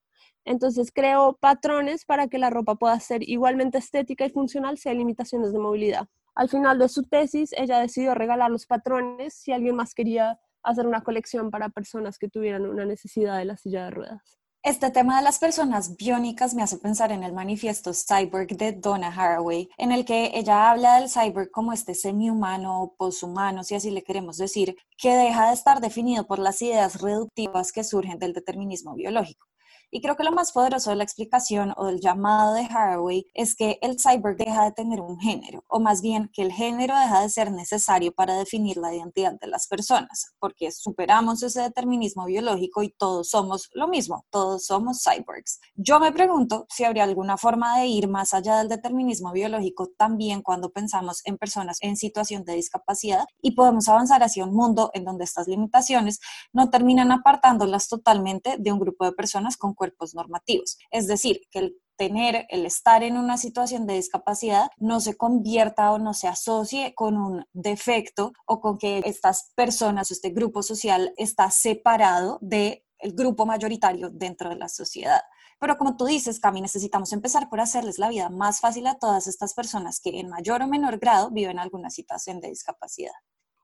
Entonces 0.45 0.91
creó 0.93 1.35
patrones 1.35 2.05
para 2.05 2.27
que 2.27 2.39
la 2.39 2.51
ropa 2.51 2.75
pueda 2.75 2.99
ser 2.99 3.29
igualmente 3.29 3.79
estética 3.79 4.25
y 4.25 4.31
funcional 4.31 4.79
si 4.79 4.89
hay 4.89 4.97
limitaciones 4.97 5.53
de 5.53 5.59
movilidad. 5.59 6.09
Al 6.37 6.51
final 6.51 6.79
de 6.79 6.91
su 6.91 7.03
tesis, 7.03 7.55
ella 7.57 7.79
decidió 7.79 8.15
regalar 8.15 8.51
los 8.51 8.67
patrones 8.67 9.33
si 9.33 9.53
alguien 9.53 9.75
más 9.75 9.95
quería 9.95 10.39
hacer 10.63 10.87
una 10.87 11.03
colección 11.03 11.51
para 11.51 11.71
personas 11.71 12.19
que 12.19 12.29
tuvieran 12.29 12.67
una 12.67 12.85
necesidad 12.85 13.39
de 13.39 13.47
la 13.47 13.57
silla 13.57 13.87
de 13.87 13.91
ruedas. 13.91 14.39
Este 14.63 14.91
tema 14.91 15.17
de 15.17 15.25
las 15.25 15.39
personas 15.39 15.97
biónicas 15.97 16.53
me 16.53 16.63
hace 16.63 16.77
pensar 16.77 17.11
en 17.11 17.23
el 17.23 17.33
manifiesto 17.33 17.93
Cyborg 17.95 18.49
de 18.49 18.73
Donna 18.73 19.09
Haraway, 19.09 19.71
en 19.79 19.93
el 19.93 20.05
que 20.05 20.33
ella 20.35 20.71
habla 20.71 21.01
del 21.01 21.09
cyborg 21.09 21.51
como 21.51 21.73
este 21.73 21.95
semi-humano 21.95 22.83
o 22.83 22.95
poshumano, 22.97 23.65
si 23.65 23.75
así 23.75 23.91
le 23.91 24.03
queremos 24.03 24.37
decir, 24.37 24.77
que 24.99 25.17
deja 25.17 25.49
de 25.49 25.55
estar 25.55 25.81
definido 25.81 26.27
por 26.27 26.39
las 26.39 26.61
ideas 26.61 27.01
reductivas 27.01 27.73
que 27.73 27.83
surgen 27.83 28.19
del 28.19 28.35
determinismo 28.35 28.95
biológico. 28.95 29.47
Y 29.91 30.01
creo 30.01 30.17
que 30.17 30.25
lo 30.25 30.33
más 30.33 30.53
poderoso 30.53 30.91
de 30.91 30.97
la 30.97 31.05
explicación 31.05 31.73
o 31.77 31.87
del 31.87 32.01
llamado 32.01 32.55
de 32.55 32.63
Haraway 32.63 33.27
es 33.35 33.55
que 33.55 33.79
el 33.83 33.97
cyborg 34.01 34.37
deja 34.37 34.65
de 34.65 34.73
tener 34.73 35.01
un 35.01 35.19
género, 35.19 35.65
o 35.69 35.81
más 35.81 36.03
bien 36.03 36.29
que 36.33 36.43
el 36.43 36.53
género 36.53 36.99
deja 36.99 37.23
de 37.23 37.29
ser 37.29 37.53
necesario 37.53 38.13
para 38.13 38.35
definir 38.35 38.77
la 38.77 38.95
identidad 38.95 39.39
de 39.41 39.47
las 39.47 39.67
personas, 39.69 40.35
porque 40.39 40.73
superamos 40.73 41.43
ese 41.43 41.63
determinismo 41.63 42.27
biológico 42.27 42.83
y 42.83 42.91
todos 42.91 43.31
somos 43.31 43.71
lo 43.73 43.87
mismo, 43.89 44.27
todos 44.31 44.67
somos 44.67 45.03
cyborgs. 45.03 45.61
Yo 45.77 46.01
me 46.01 46.13
pregunto 46.13 46.67
si 46.69 46.85
habría 46.85 47.05
alguna 47.05 47.37
forma 47.37 47.79
de 47.79 47.87
ir 47.87 48.09
más 48.09 48.35
allá 48.35 48.59
del 48.59 48.69
determinismo 48.69 49.33
biológico 49.33 49.91
también 49.97 50.43
cuando 50.43 50.71
pensamos 50.71 51.23
en 51.25 51.39
personas 51.39 51.79
en 51.81 51.97
situación 51.97 52.45
de 52.45 52.55
discapacidad 52.55 53.25
y 53.41 53.53
podemos 53.53 53.89
avanzar 53.89 54.23
hacia 54.23 54.45
un 54.45 54.55
mundo 54.55 54.91
en 54.95 55.05
donde 55.05 55.25
estas 55.25 55.47
limitaciones 55.47 56.21
no 56.53 56.71
terminan 56.71 57.13
apartándolas 57.13 57.89
totalmente 57.89 58.57
de 58.59 58.73
un 58.73 58.81
grupo 58.81 59.05
de 59.05 59.13
personas 59.13 59.57
con 59.57 59.75
cuerpos 59.77 60.15
normativos. 60.15 60.79
Es 60.91 61.07
decir, 61.07 61.43
que 61.53 61.61
el 61.61 61.77
tener, 61.97 62.47
el 62.51 62.67
estar 62.67 63.03
en 63.03 63.17
una 63.17 63.37
situación 63.39 63.87
de 63.87 63.95
discapacidad 63.95 64.69
no 64.77 65.01
se 65.01 65.17
convierta 65.17 65.93
o 65.93 65.99
no 65.99 66.15
se 66.15 66.29
asocie 66.29 66.95
con 66.95 67.17
un 67.17 67.45
defecto 67.53 68.33
o 68.47 68.61
con 68.61 68.79
que 68.79 69.03
estas 69.05 69.53
personas 69.55 70.11
o 70.11 70.15
este 70.15 70.31
grupo 70.31 70.63
social 70.63 71.13
está 71.17 71.51
separado 71.51 72.39
del 72.43 72.83
grupo 73.15 73.47
mayoritario 73.47 74.11
dentro 74.11 74.51
de 74.51 74.57
la 74.57 74.69
sociedad. 74.69 75.23
Pero 75.59 75.79
como 75.79 75.97
tú 75.97 76.05
dices, 76.05 76.39
Cami, 76.39 76.61
necesitamos 76.61 77.13
empezar 77.13 77.49
por 77.49 77.61
hacerles 77.61 77.99
la 77.99 78.11
vida 78.11 78.29
más 78.29 78.61
fácil 78.61 78.87
a 78.87 78.99
todas 78.99 79.27
estas 79.27 79.55
personas 79.55 80.01
que 80.01 80.21
en 80.21 80.29
mayor 80.29 80.63
o 80.63 80.67
menor 80.67 80.99
grado 80.99 81.31
viven 81.31 81.59
alguna 81.59 81.89
situación 81.89 82.41
de 82.41 82.49
discapacidad. 82.49 83.15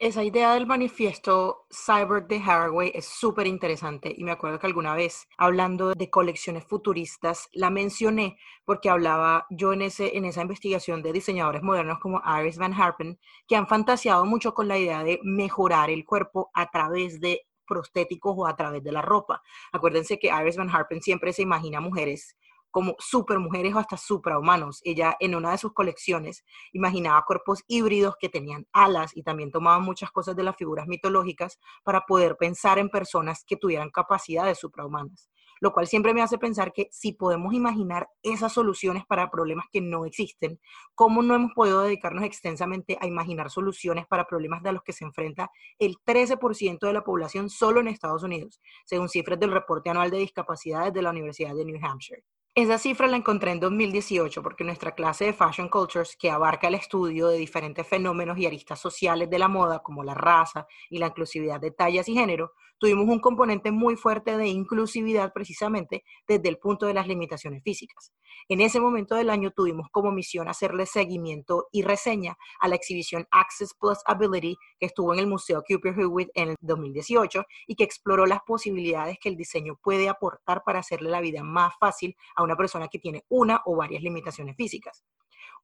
Esa 0.03 0.25
idea 0.25 0.55
del 0.55 0.67
manifiesto 0.67 1.69
Cyber 1.71 2.27
de 2.27 2.39
Haraway 2.39 2.91
es 2.93 3.07
súper 3.07 3.47
interesante 3.47 4.13
y 4.13 4.25
me 4.25 4.33
acuerdo 4.33 4.59
que 4.59 4.67
alguna 4.67 4.97
vez 4.97 5.29
hablando 5.39 5.95
de 5.95 6.11
colecciones 6.11 6.65
futuristas 6.65 7.49
la 7.53 7.71
mencioné 7.71 8.37
porque 8.65 8.91
hablaba 8.91 9.47
yo 9.49 9.73
en, 9.73 9.83
ese, 9.83 10.17
en 10.17 10.25
esa 10.25 10.43
investigación 10.43 11.05
de 11.05 11.13
diseñadores 11.13 11.63
modernos 11.63 12.01
como 12.01 12.21
Iris 12.41 12.59
Van 12.59 12.73
Harpen 12.73 13.21
que 13.47 13.55
han 13.55 13.69
fantaseado 13.69 14.27
mucho 14.27 14.55
con 14.55 14.67
la 14.67 14.77
idea 14.77 15.05
de 15.05 15.21
mejorar 15.23 15.89
el 15.89 16.05
cuerpo 16.05 16.51
a 16.53 16.69
través 16.69 17.21
de 17.21 17.47
prostéticos 17.65 18.35
o 18.37 18.49
a 18.49 18.57
través 18.57 18.83
de 18.83 18.91
la 18.91 19.03
ropa. 19.03 19.41
Acuérdense 19.71 20.19
que 20.19 20.33
Iris 20.37 20.57
Van 20.57 20.69
Harpen 20.69 21.01
siempre 21.01 21.33
se 21.33 21.43
imagina 21.43 21.81
mujeres 21.81 22.37
como 22.73 22.97
supermujeres 22.99 23.75
o 23.75 23.79
hasta 23.79 23.97
suprahumanos. 23.97 24.81
Ella 24.83 25.17
en 25.21 25.37
una 25.37 25.53
de 25.53 25.59
sus 25.59 25.73
colecciones 25.73 26.45
imaginaba 26.73 27.25
cuerpos 27.25 27.63
híbridos 27.69 28.17
que 28.19 28.29
tenían 28.29 28.67
alas 28.73 29.17
y 29.17 29.23
también 29.23 29.53
tomaba 29.53 29.79
muchas 29.79 30.11
cosas 30.11 30.35
de 30.35 30.43
las 30.43 30.57
figuras 30.57 30.89
mitológicas 30.89 31.61
para 31.85 32.01
poder 32.01 32.37
pensar 32.37 32.81
en 32.81 32.89
personas 32.89 33.45
que 33.47 33.57
tuvieran 33.57 33.91
capacidades 33.91 34.59
suprahumanas 34.59 35.29
lo 35.63 35.73
cual 35.73 35.87
siempre 35.87 36.13
me 36.13 36.23
hace 36.23 36.39
pensar 36.39 36.73
que 36.73 36.89
si 36.91 37.13
podemos 37.13 37.55
imaginar 37.55 38.09
esas 38.25 38.53
soluciones 38.53 39.07
para 39.07 39.31
problemas 39.31 39.67
que 39.71 39.81
no 39.81 40.05
existen, 40.07 40.59
¿cómo 40.97 41.23
no 41.23 41.37
hemos 41.37 41.53
podido 41.53 41.83
dedicarnos 41.83 42.25
extensamente 42.25 42.99
a 43.01 43.07
imaginar 43.07 43.49
soluciones 43.49 44.05
para 44.09 44.27
problemas 44.27 44.65
de 44.65 44.73
los 44.73 44.83
que 44.83 44.93
se 44.93 45.05
enfrenta 45.05 45.53
el 45.79 45.99
13% 46.05 46.81
de 46.81 46.93
la 46.93 47.05
población 47.05 47.49
solo 47.49 47.79
en 47.79 47.87
Estados 47.87 48.25
Unidos, 48.25 48.61
según 48.87 49.09
cifras 49.09 49.39
del 49.39 49.53
reporte 49.53 49.89
anual 49.89 50.11
de 50.11 50.19
discapacidades 50.19 50.93
de 50.93 51.03
la 51.03 51.11
Universidad 51.11 51.55
de 51.55 51.65
New 51.65 51.79
Hampshire? 51.81 52.25
Esa 52.55 52.77
cifra 52.77 53.07
la 53.09 53.17
encontré 53.17 53.51
en 53.51 53.61
2018 53.61 54.43
porque 54.43 54.63
nuestra 54.63 54.95
clase 54.95 55.25
de 55.25 55.33
Fashion 55.33 55.71
Cultures, 55.71 56.17
que 56.17 56.31
abarca 56.31 56.69
el 56.69 56.75
estudio 56.75 57.29
de 57.29 57.39
diferentes 57.39 57.87
fenómenos 57.87 58.37
y 58.37 58.45
aristas 58.45 58.79
sociales 58.79 59.31
de 59.31 59.39
la 59.39 59.49
moda, 59.49 59.83
como 59.83 60.05
la 60.05 60.13
raza 60.13 60.67
y 60.91 60.99
la 60.99 61.07
inclusividad 61.07 61.59
de 61.59 61.71
tallas 61.71 62.11
y 62.11 62.15
género, 62.15 62.53
tuvimos 62.83 63.07
un 63.07 63.21
componente 63.21 63.71
muy 63.71 63.95
fuerte 63.95 64.37
de 64.37 64.49
inclusividad 64.49 65.33
precisamente 65.33 66.03
desde 66.27 66.49
el 66.49 66.59
punto 66.59 66.87
de 66.87 66.95
las 66.95 67.07
limitaciones 67.07 67.63
físicas. 67.63 68.13
En 68.49 68.61
ese 68.61 68.81
momento 68.81 69.15
del 69.15 69.31
año 69.31 69.53
tuvimos 69.53 69.87
como 69.93 70.11
misión 70.11 70.49
hacerle 70.49 70.87
seguimiento 70.87 71.69
y 71.71 71.83
reseña 71.83 72.37
a 72.59 72.67
la 72.67 72.75
exhibición 72.75 73.29
Access 73.31 73.75
Plus 73.79 73.99
Ability 74.05 74.57
que 74.81 74.87
estuvo 74.87 75.15
en 75.15 75.21
el 75.21 75.29
Museo 75.29 75.63
Cooper 75.63 75.95
Hewitt 75.97 76.31
en 76.35 76.49
el 76.49 76.57
2018 76.61 77.45
y 77.69 77.77
que 77.77 77.85
exploró 77.85 78.27
las 78.27 78.41
posibilidades 78.45 79.17
que 79.21 79.29
el 79.29 79.37
diseño 79.37 79.79
puede 79.81 80.09
aportar 80.09 80.65
para 80.67 80.81
hacerle 80.81 81.09
la 81.09 81.21
vida 81.21 81.45
más 81.45 81.75
fácil 81.79 82.17
a 82.35 82.43
una 82.43 82.57
persona 82.57 82.89
que 82.89 82.99
tiene 82.99 83.25
una 83.29 83.63
o 83.65 83.77
varias 83.77 84.03
limitaciones 84.03 84.57
físicas. 84.57 85.05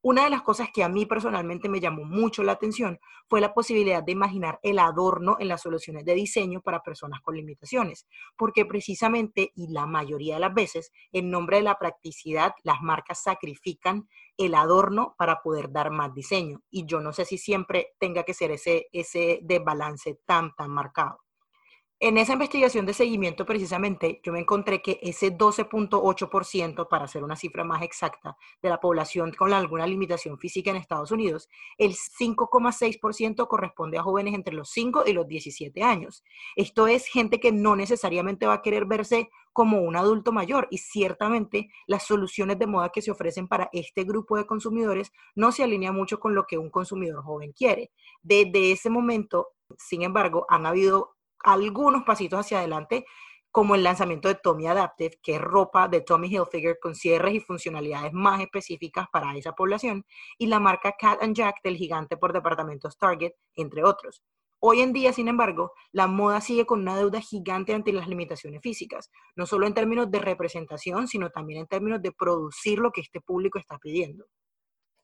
Una 0.01 0.23
de 0.23 0.29
las 0.29 0.43
cosas 0.43 0.69
que 0.73 0.81
a 0.81 0.87
mí 0.87 1.05
personalmente 1.05 1.67
me 1.67 1.81
llamó 1.81 2.05
mucho 2.05 2.41
la 2.41 2.53
atención 2.53 2.99
fue 3.27 3.41
la 3.41 3.53
posibilidad 3.53 4.01
de 4.01 4.13
imaginar 4.13 4.57
el 4.63 4.79
adorno 4.79 5.35
en 5.39 5.49
las 5.49 5.61
soluciones 5.61 6.05
de 6.05 6.13
diseño 6.13 6.61
para 6.61 6.81
personas 6.83 7.19
con 7.21 7.35
limitaciones, 7.35 8.07
porque 8.37 8.65
precisamente 8.65 9.51
y 9.55 9.67
la 9.73 9.85
mayoría 9.87 10.35
de 10.35 10.39
las 10.39 10.53
veces, 10.53 10.93
en 11.11 11.29
nombre 11.29 11.57
de 11.57 11.63
la 11.63 11.77
practicidad, 11.77 12.53
las 12.63 12.81
marcas 12.81 13.23
sacrifican 13.23 14.07
el 14.37 14.55
adorno 14.55 15.15
para 15.17 15.41
poder 15.41 15.69
dar 15.69 15.91
más 15.91 16.13
diseño. 16.13 16.61
Y 16.69 16.85
yo 16.85 17.01
no 17.01 17.11
sé 17.11 17.25
si 17.25 17.37
siempre 17.37 17.93
tenga 17.99 18.23
que 18.23 18.33
ser 18.33 18.51
ese, 18.51 18.87
ese 18.93 19.39
desbalance 19.43 20.17
tan, 20.25 20.55
tan 20.55 20.71
marcado. 20.71 21.19
En 22.01 22.17
esa 22.17 22.31
investigación 22.31 22.85
de 22.85 22.93
seguimiento, 22.93 23.45
precisamente, 23.45 24.21
yo 24.23 24.31
me 24.31 24.39
encontré 24.39 24.81
que 24.81 25.01
ese 25.01 25.37
12.8%, 25.37 26.87
para 26.87 27.03
hacer 27.03 27.25
una 27.25 27.35
cifra 27.35 27.65
más 27.65 27.81
exacta, 27.81 28.37
de 28.61 28.69
la 28.69 28.79
población 28.79 29.33
con 29.33 29.51
alguna 29.51 29.85
limitación 29.85 30.39
física 30.39 30.69
en 30.69 30.77
Estados 30.77 31.11
Unidos, 31.11 31.49
el 31.77 31.95
5,6% 31.95 33.49
corresponde 33.49 33.97
a 33.97 34.03
jóvenes 34.03 34.33
entre 34.33 34.53
los 34.53 34.69
5 34.69 35.03
y 35.07 35.11
los 35.11 35.27
17 35.27 35.83
años. 35.83 36.23
Esto 36.55 36.87
es 36.87 37.05
gente 37.05 37.41
que 37.41 37.51
no 37.51 37.75
necesariamente 37.75 38.47
va 38.47 38.53
a 38.53 38.61
querer 38.61 38.85
verse 38.85 39.29
como 39.51 39.81
un 39.81 39.97
adulto 39.97 40.31
mayor 40.31 40.69
y 40.71 40.77
ciertamente 40.77 41.69
las 41.85 42.03
soluciones 42.03 42.57
de 42.59 42.67
moda 42.67 42.93
que 42.93 43.01
se 43.01 43.11
ofrecen 43.11 43.49
para 43.49 43.69
este 43.73 44.05
grupo 44.05 44.37
de 44.37 44.45
consumidores 44.45 45.11
no 45.35 45.51
se 45.51 45.63
alinean 45.63 45.95
mucho 45.95 46.17
con 46.17 46.33
lo 46.33 46.45
que 46.45 46.57
un 46.57 46.69
consumidor 46.69 47.25
joven 47.25 47.51
quiere. 47.51 47.91
Desde 48.21 48.71
ese 48.71 48.89
momento, 48.89 49.49
sin 49.77 50.03
embargo, 50.03 50.45
han 50.47 50.65
habido 50.65 51.18
algunos 51.43 52.03
pasitos 52.03 52.39
hacia 52.39 52.59
adelante, 52.59 53.05
como 53.51 53.75
el 53.75 53.83
lanzamiento 53.83 54.27
de 54.27 54.35
Tommy 54.35 54.67
Adaptive, 54.67 55.19
que 55.23 55.35
es 55.35 55.41
ropa 55.41 55.87
de 55.87 56.01
Tommy 56.01 56.27
Hilfiger 56.27 56.77
con 56.79 56.95
cierres 56.95 57.33
y 57.33 57.39
funcionalidades 57.39 58.13
más 58.13 58.41
específicas 58.41 59.07
para 59.11 59.35
esa 59.35 59.53
población, 59.53 60.05
y 60.37 60.47
la 60.47 60.59
marca 60.59 60.95
Cat 60.99 61.23
and 61.23 61.35
Jack 61.35 61.55
del 61.63 61.75
gigante 61.75 62.17
por 62.17 62.33
departamentos 62.33 62.97
Target, 62.97 63.33
entre 63.55 63.83
otros. 63.83 64.23
Hoy 64.61 64.81
en 64.81 64.91
día, 64.91 65.13
sin 65.13 65.29
embargo, 65.29 65.71
la 65.93 66.07
moda 66.07 66.41
sigue 66.41 66.65
con 66.65 66.81
una 66.81 66.97
deuda 66.97 67.21
gigante 67.21 67.73
ante 67.73 67.93
las 67.93 68.09
limitaciones 68.09 68.61
físicas, 68.61 69.09
no 69.35 69.45
solo 69.45 69.65
en 69.65 69.73
términos 69.73 70.11
de 70.11 70.19
representación, 70.19 71.07
sino 71.07 71.29
también 71.29 71.61
en 71.61 71.67
términos 71.67 72.01
de 72.01 72.11
producir 72.11 72.79
lo 72.79 72.91
que 72.91 72.99
este 73.01 73.21
público 73.21 73.57
está 73.57 73.77
pidiendo. 73.77 74.25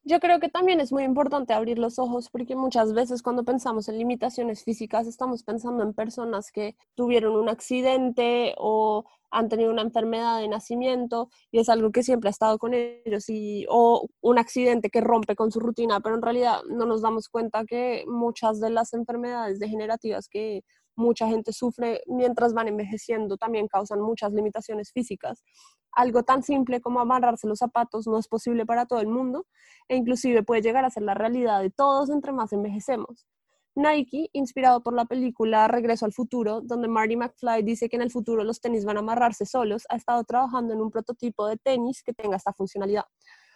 Yo 0.08 0.20
creo 0.20 0.40
que 0.40 0.50
también 0.50 0.80
es 0.82 0.92
muy 0.92 1.04
importante 1.04 1.54
abrir 1.54 1.80
los 1.80 1.98
ojos 1.98 2.30
porque 2.30 2.56
muchas 2.56 2.94
veces 2.94 3.24
cuando 3.24 3.44
pensamos 3.44 3.90
en 3.90 3.98
limitaciones 3.98 4.64
físicas 4.64 5.08
estamos 5.08 5.42
pensando 5.42 5.82
en 5.82 5.96
personas 5.96 6.52
que 6.52 6.76
tuvieron 6.94 7.36
un 7.36 7.50
accidente 7.50 8.54
o 8.60 9.04
han 9.32 9.50
tenido 9.50 9.72
una 9.72 9.82
enfermedad 9.82 10.40
de 10.40 10.48
nacimiento 10.48 11.30
y 11.52 11.58
es 11.58 11.70
algo 11.70 11.92
que 11.92 12.04
siempre 12.04 12.30
ha 12.30 12.32
estado 12.32 12.60
con 12.60 12.76
ellos 12.76 13.28
y, 13.30 13.66
o 13.68 14.08
un 14.22 14.38
accidente 14.38 14.92
que 14.92 15.02
rompe 15.02 15.36
con 15.36 15.52
su 15.52 15.60
rutina, 15.60 16.00
pero 16.02 16.14
en 16.14 16.22
realidad 16.22 16.62
no 16.70 16.86
nos 16.86 17.02
damos 17.02 17.28
cuenta 17.28 17.66
que 17.66 18.04
muchas 18.06 18.60
de 18.60 18.70
las 18.70 18.94
enfermedades 18.94 19.58
degenerativas 19.58 20.30
que 20.30 20.62
mucha 20.96 21.28
gente 21.28 21.52
sufre 21.52 22.02
mientras 22.06 22.54
van 22.54 22.68
envejeciendo 22.68 23.38
también 23.38 23.68
causan 23.68 24.02
muchas 24.02 24.34
limitaciones 24.34 24.92
físicas. 24.92 25.44
Algo 25.96 26.24
tan 26.24 26.44
simple 26.44 26.82
como 26.82 27.00
amarrarse 27.00 27.48
los 27.48 27.60
zapatos 27.60 28.06
no 28.06 28.20
es 28.20 28.28
posible 28.28 28.66
para 28.66 28.86
todo 28.86 29.00
el 29.00 29.08
mundo 29.08 29.48
e 29.88 29.96
inclusive 29.96 30.44
puede 30.44 30.62
llegar 30.62 30.84
a 30.86 30.90
ser 30.90 31.04
la 31.04 31.14
realidad 31.14 31.62
de 31.62 31.72
todos 31.72 32.10
entre 32.10 32.34
más 32.34 32.52
envejecemos. 32.52 33.26
Nike, 33.78 34.30
inspirado 34.34 34.82
por 34.84 34.94
la 34.94 35.06
película 35.06 35.68
Regreso 35.68 36.06
al 36.06 36.14
Futuro, 36.14 36.62
donde 36.62 36.88
Marty 36.88 37.18
McFly 37.18 37.62
dice 37.64 37.90
que 37.90 37.98
en 37.98 38.02
el 38.02 38.12
futuro 38.12 38.44
los 38.44 38.62
tenis 38.62 38.86
van 38.86 38.98
a 38.98 39.02
amarrarse 39.02 39.46
solos, 39.46 39.86
ha 39.90 39.98
estado 39.98 40.24
trabajando 40.24 40.74
en 40.74 40.82
un 40.82 40.92
prototipo 40.92 41.48
de 41.48 41.58
tenis 41.58 42.02
que 42.02 42.14
tenga 42.14 42.38
esta 42.38 42.54
funcionalidad. 42.54 43.04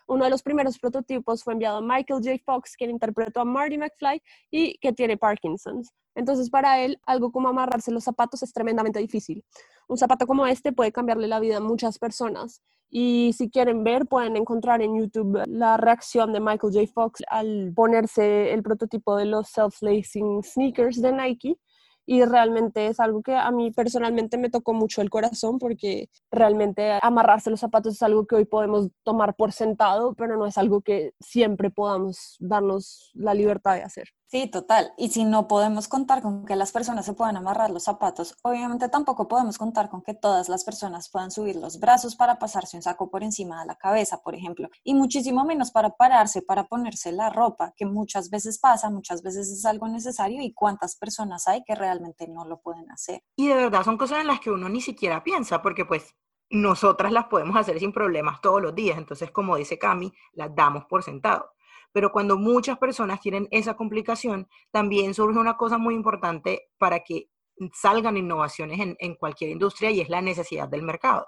Uno 0.08 0.26
de 0.26 0.30
los 0.30 0.42
primeros 0.42 0.80
prototipos 0.80 1.44
fue 1.44 1.54
enviado 1.54 1.78
a 1.78 1.82
Michael 1.82 2.22
J. 2.24 2.38
Fox, 2.44 2.76
quien 2.76 2.90
interpretó 2.90 3.42
a 3.42 3.46
Marty 3.46 3.78
McFly 3.78 4.22
y 4.50 4.78
que 4.80 4.92
tiene 4.92 5.18
Parkinson's. 5.18 5.94
Entonces, 6.16 6.50
para 6.50 6.80
él, 6.84 7.00
algo 7.06 7.32
como 7.32 7.48
amarrarse 7.48 7.92
los 7.92 8.04
zapatos 8.04 8.44
es 8.44 8.52
tremendamente 8.52 9.00
difícil. 9.00 9.46
Un 9.90 9.98
zapato 9.98 10.28
como 10.28 10.46
este 10.46 10.72
puede 10.72 10.92
cambiarle 10.92 11.28
la 11.28 11.40
vida 11.40 11.58
a 11.58 11.62
muchas 11.62 11.98
personas. 11.98 12.62
Y 12.92 13.34
si 13.34 13.50
quieren 13.50 13.84
ver, 13.84 14.06
pueden 14.06 14.38
encontrar 14.38 14.82
en 14.84 14.98
YouTube 14.98 15.44
la 15.48 15.78
reacción 15.78 16.32
de 16.32 16.40
Michael 16.40 16.74
J. 16.74 16.92
Fox 16.94 17.24
al 17.28 17.74
ponerse 17.76 18.54
el 18.54 18.62
prototipo 18.62 19.18
de 19.18 19.26
los 19.26 19.48
self-lacing 19.50 20.44
sneakers 20.44 21.02
de 21.02 21.12
Nike 21.12 21.58
y 22.06 22.24
realmente 22.26 22.88
es 22.88 23.00
algo 23.00 23.22
que 23.22 23.36
a 23.36 23.52
mí 23.52 23.72
personalmente 23.72 24.38
me 24.38 24.50
tocó 24.50 24.74
mucho 24.74 25.02
el 25.02 25.10
corazón 25.12 25.60
porque 25.60 26.10
realmente 26.32 26.98
amarrarse 27.04 27.52
los 27.52 27.60
zapatos 27.60 27.94
es 27.96 28.02
algo 28.02 28.26
que 28.26 28.36
hoy 28.36 28.46
podemos 28.46 28.90
tomar 29.04 29.36
por 29.36 29.52
sentado, 29.52 30.14
pero 30.16 30.38
no 30.38 30.48
es 30.48 30.58
algo 30.58 30.82
que 30.82 31.14
siempre 31.20 31.70
podamos 31.72 32.36
darnos 32.40 33.12
la 33.14 33.36
libertad 33.36 33.76
de 33.76 33.84
hacer. 33.84 34.08
Sí, 34.32 34.46
total. 34.46 34.94
Y 34.96 35.10
si 35.10 35.26
no 35.26 35.48
podemos 35.48 35.88
contar 35.88 36.22
con 36.22 36.46
que 36.46 36.56
las 36.56 36.72
personas 36.72 37.04
se 37.04 37.14
puedan 37.14 37.36
amarrar 37.36 37.72
los 37.72 37.86
zapatos, 37.86 38.38
obviamente 38.44 38.88
tampoco 38.88 39.28
podemos 39.28 39.58
contar 39.58 39.90
con 39.90 40.04
que 40.04 40.14
todas 40.14 40.50
las 40.50 40.64
personas 40.64 41.10
puedan 41.10 41.32
subir 41.32 41.56
los 41.56 41.80
brazos 41.80 42.16
para 42.16 42.38
pasarse 42.38 42.78
un 42.78 42.84
saco 42.84 43.10
por 43.10 43.24
encima 43.24 43.62
de 43.62 43.66
la 43.66 43.76
cabeza, 43.76 44.22
por 44.22 44.36
ejemplo, 44.36 44.70
y 44.84 44.94
muchísimo 44.94 45.46
menos 45.46 45.72
para 45.72 45.90
pararse, 45.90 46.44
para 46.44 46.66
ponerse 46.66 47.12
la 47.12 47.32
ropa, 47.32 47.74
que 47.76 47.88
muchas 47.88 48.30
veces 48.30 48.60
pasa, 48.60 48.92
muchas 48.92 49.24
veces 49.24 49.50
es 49.50 49.66
algo 49.66 49.88
necesario 49.88 50.44
y 50.44 50.54
cuántas 50.54 50.96
personas 50.96 51.48
hay 51.48 51.64
que 51.64 51.74
realmente 51.74 52.28
no 52.28 52.46
lo 52.46 52.62
pueden 52.62 52.92
hacer. 52.92 53.24
Y 53.36 53.48
de 53.48 53.56
verdad 53.56 53.84
son 53.84 53.98
cosas 53.98 54.20
en 54.20 54.28
las 54.28 54.40
que 54.40 54.52
uno 54.52 54.70
ni 54.70 54.82
siquiera 54.82 55.24
piensa, 55.24 55.64
porque 55.64 55.86
pues 55.86 56.16
nosotras 56.52 57.12
las 57.12 57.26
podemos 57.26 57.56
hacer 57.56 57.80
sin 57.80 57.92
problemas 57.92 58.42
todos 58.42 58.62
los 58.62 58.76
días, 58.76 59.00
entonces 59.00 59.32
como 59.32 59.56
dice 59.56 59.80
Cami, 59.80 60.14
las 60.34 60.54
damos 60.54 60.86
por 60.86 61.02
sentado. 61.02 61.50
Pero 61.92 62.12
cuando 62.12 62.38
muchas 62.38 62.78
personas 62.78 63.20
tienen 63.22 63.48
esa 63.52 63.76
complicación, 63.76 64.48
también 64.72 65.14
surge 65.14 65.40
una 65.40 65.58
cosa 65.58 65.78
muy 65.78 65.96
importante 65.96 66.70
para 66.78 67.02
que 67.02 67.30
salgan 67.74 68.18
innovaciones 68.18 68.80
en, 69.00 69.16
cualquier 69.16 69.50
industria 69.50 69.92
y 69.92 70.02
es 70.02 70.10
la 70.10 70.22
necesidad 70.22 70.70
del 70.70 70.84
mercado. 70.84 71.28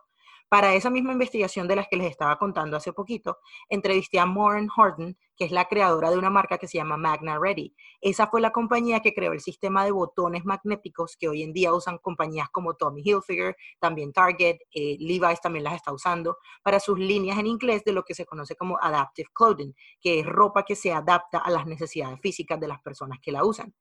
Para 0.52 0.76
esa 0.76 0.90
misma 0.90 1.14
investigación 1.14 1.66
de 1.70 1.78
las 1.78 1.88
que 1.88 1.96
les 1.96 2.12
estaba 2.12 2.38
contando 2.38 2.76
hace 2.76 2.92
poquito, 2.92 3.38
entrevisté 3.70 4.20
a 4.20 4.26
Maureen 4.26 4.68
Horton, 4.76 5.18
que 5.38 5.46
es 5.46 5.52
la 5.54 5.70
creadora 5.70 6.12
de 6.12 6.18
una 6.18 6.30
marca 6.30 6.58
que 6.58 6.68
se 6.68 6.78
llama 6.78 6.98
Magna 6.98 7.40
Ready. 7.40 7.74
Esa 8.02 8.28
fue 8.28 8.42
la 8.42 8.52
compañía 8.52 9.00
que 9.00 9.14
creó 9.14 9.32
el 9.32 9.40
sistema 9.40 9.86
de 9.86 9.92
botones 9.92 10.44
magnéticos 10.44 11.16
que 11.18 11.30
hoy 11.30 11.44
en 11.44 11.54
día 11.54 11.74
usan 11.74 12.00
compañías 12.00 12.50
como 12.50 12.74
Tommy 12.74 13.02
Hilfiger, 13.02 13.56
también 13.80 14.12
Target, 14.12 14.58
eh, 14.74 14.98
Levi's 15.00 15.40
también 15.40 15.64
las 15.64 15.76
está 15.76 15.94
usando 15.94 16.36
para 16.64 16.82
sus 16.82 17.00
líneas 17.00 17.40
en 17.40 17.48
inglés 17.48 17.86
de 17.86 17.94
lo 17.94 18.04
que 18.04 18.14
se 18.14 18.26
conoce 18.26 18.58
como 18.58 18.78
Adaptive 18.82 19.30
Clothing, 19.34 19.74
que 20.02 20.20
es 20.20 20.26
ropa 20.26 20.66
que 20.66 20.76
se 20.76 20.92
adapta 20.92 21.38
a 21.38 21.50
las 21.50 21.66
necesidades 21.66 22.20
físicas 22.20 22.60
de 22.60 22.68
las 22.68 22.82
personas 22.82 23.20
que 23.22 23.32
la 23.32 23.46
usan. 23.46 23.74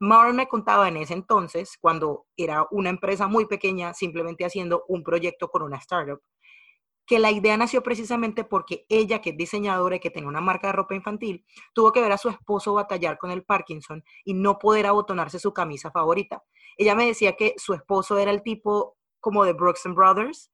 Maury 0.00 0.32
me 0.32 0.48
contaba 0.48 0.88
en 0.88 0.96
ese 0.96 1.14
entonces, 1.14 1.76
cuando 1.80 2.26
era 2.36 2.66
una 2.70 2.90
empresa 2.90 3.26
muy 3.26 3.46
pequeña, 3.46 3.94
simplemente 3.94 4.44
haciendo 4.44 4.84
un 4.88 5.02
proyecto 5.02 5.48
con 5.48 5.62
una 5.62 5.76
startup, 5.78 6.20
que 7.06 7.18
la 7.18 7.30
idea 7.30 7.56
nació 7.56 7.82
precisamente 7.82 8.44
porque 8.44 8.86
ella, 8.88 9.20
que 9.20 9.30
es 9.30 9.36
diseñadora 9.36 9.96
y 9.96 10.00
que 10.00 10.10
tiene 10.10 10.28
una 10.28 10.40
marca 10.40 10.68
de 10.68 10.72
ropa 10.72 10.94
infantil, 10.94 11.44
tuvo 11.74 11.92
que 11.92 12.00
ver 12.00 12.12
a 12.12 12.18
su 12.18 12.28
esposo 12.28 12.74
batallar 12.74 13.18
con 13.18 13.30
el 13.30 13.44
Parkinson 13.44 14.02
y 14.24 14.34
no 14.34 14.58
poder 14.58 14.86
abotonarse 14.86 15.38
su 15.38 15.52
camisa 15.52 15.90
favorita. 15.90 16.42
Ella 16.76 16.94
me 16.94 17.06
decía 17.06 17.36
que 17.36 17.54
su 17.58 17.74
esposo 17.74 18.18
era 18.18 18.30
el 18.30 18.42
tipo 18.42 18.96
como 19.20 19.44
de 19.44 19.52
Brooks 19.52 19.86
and 19.86 19.94
Brothers 19.94 20.50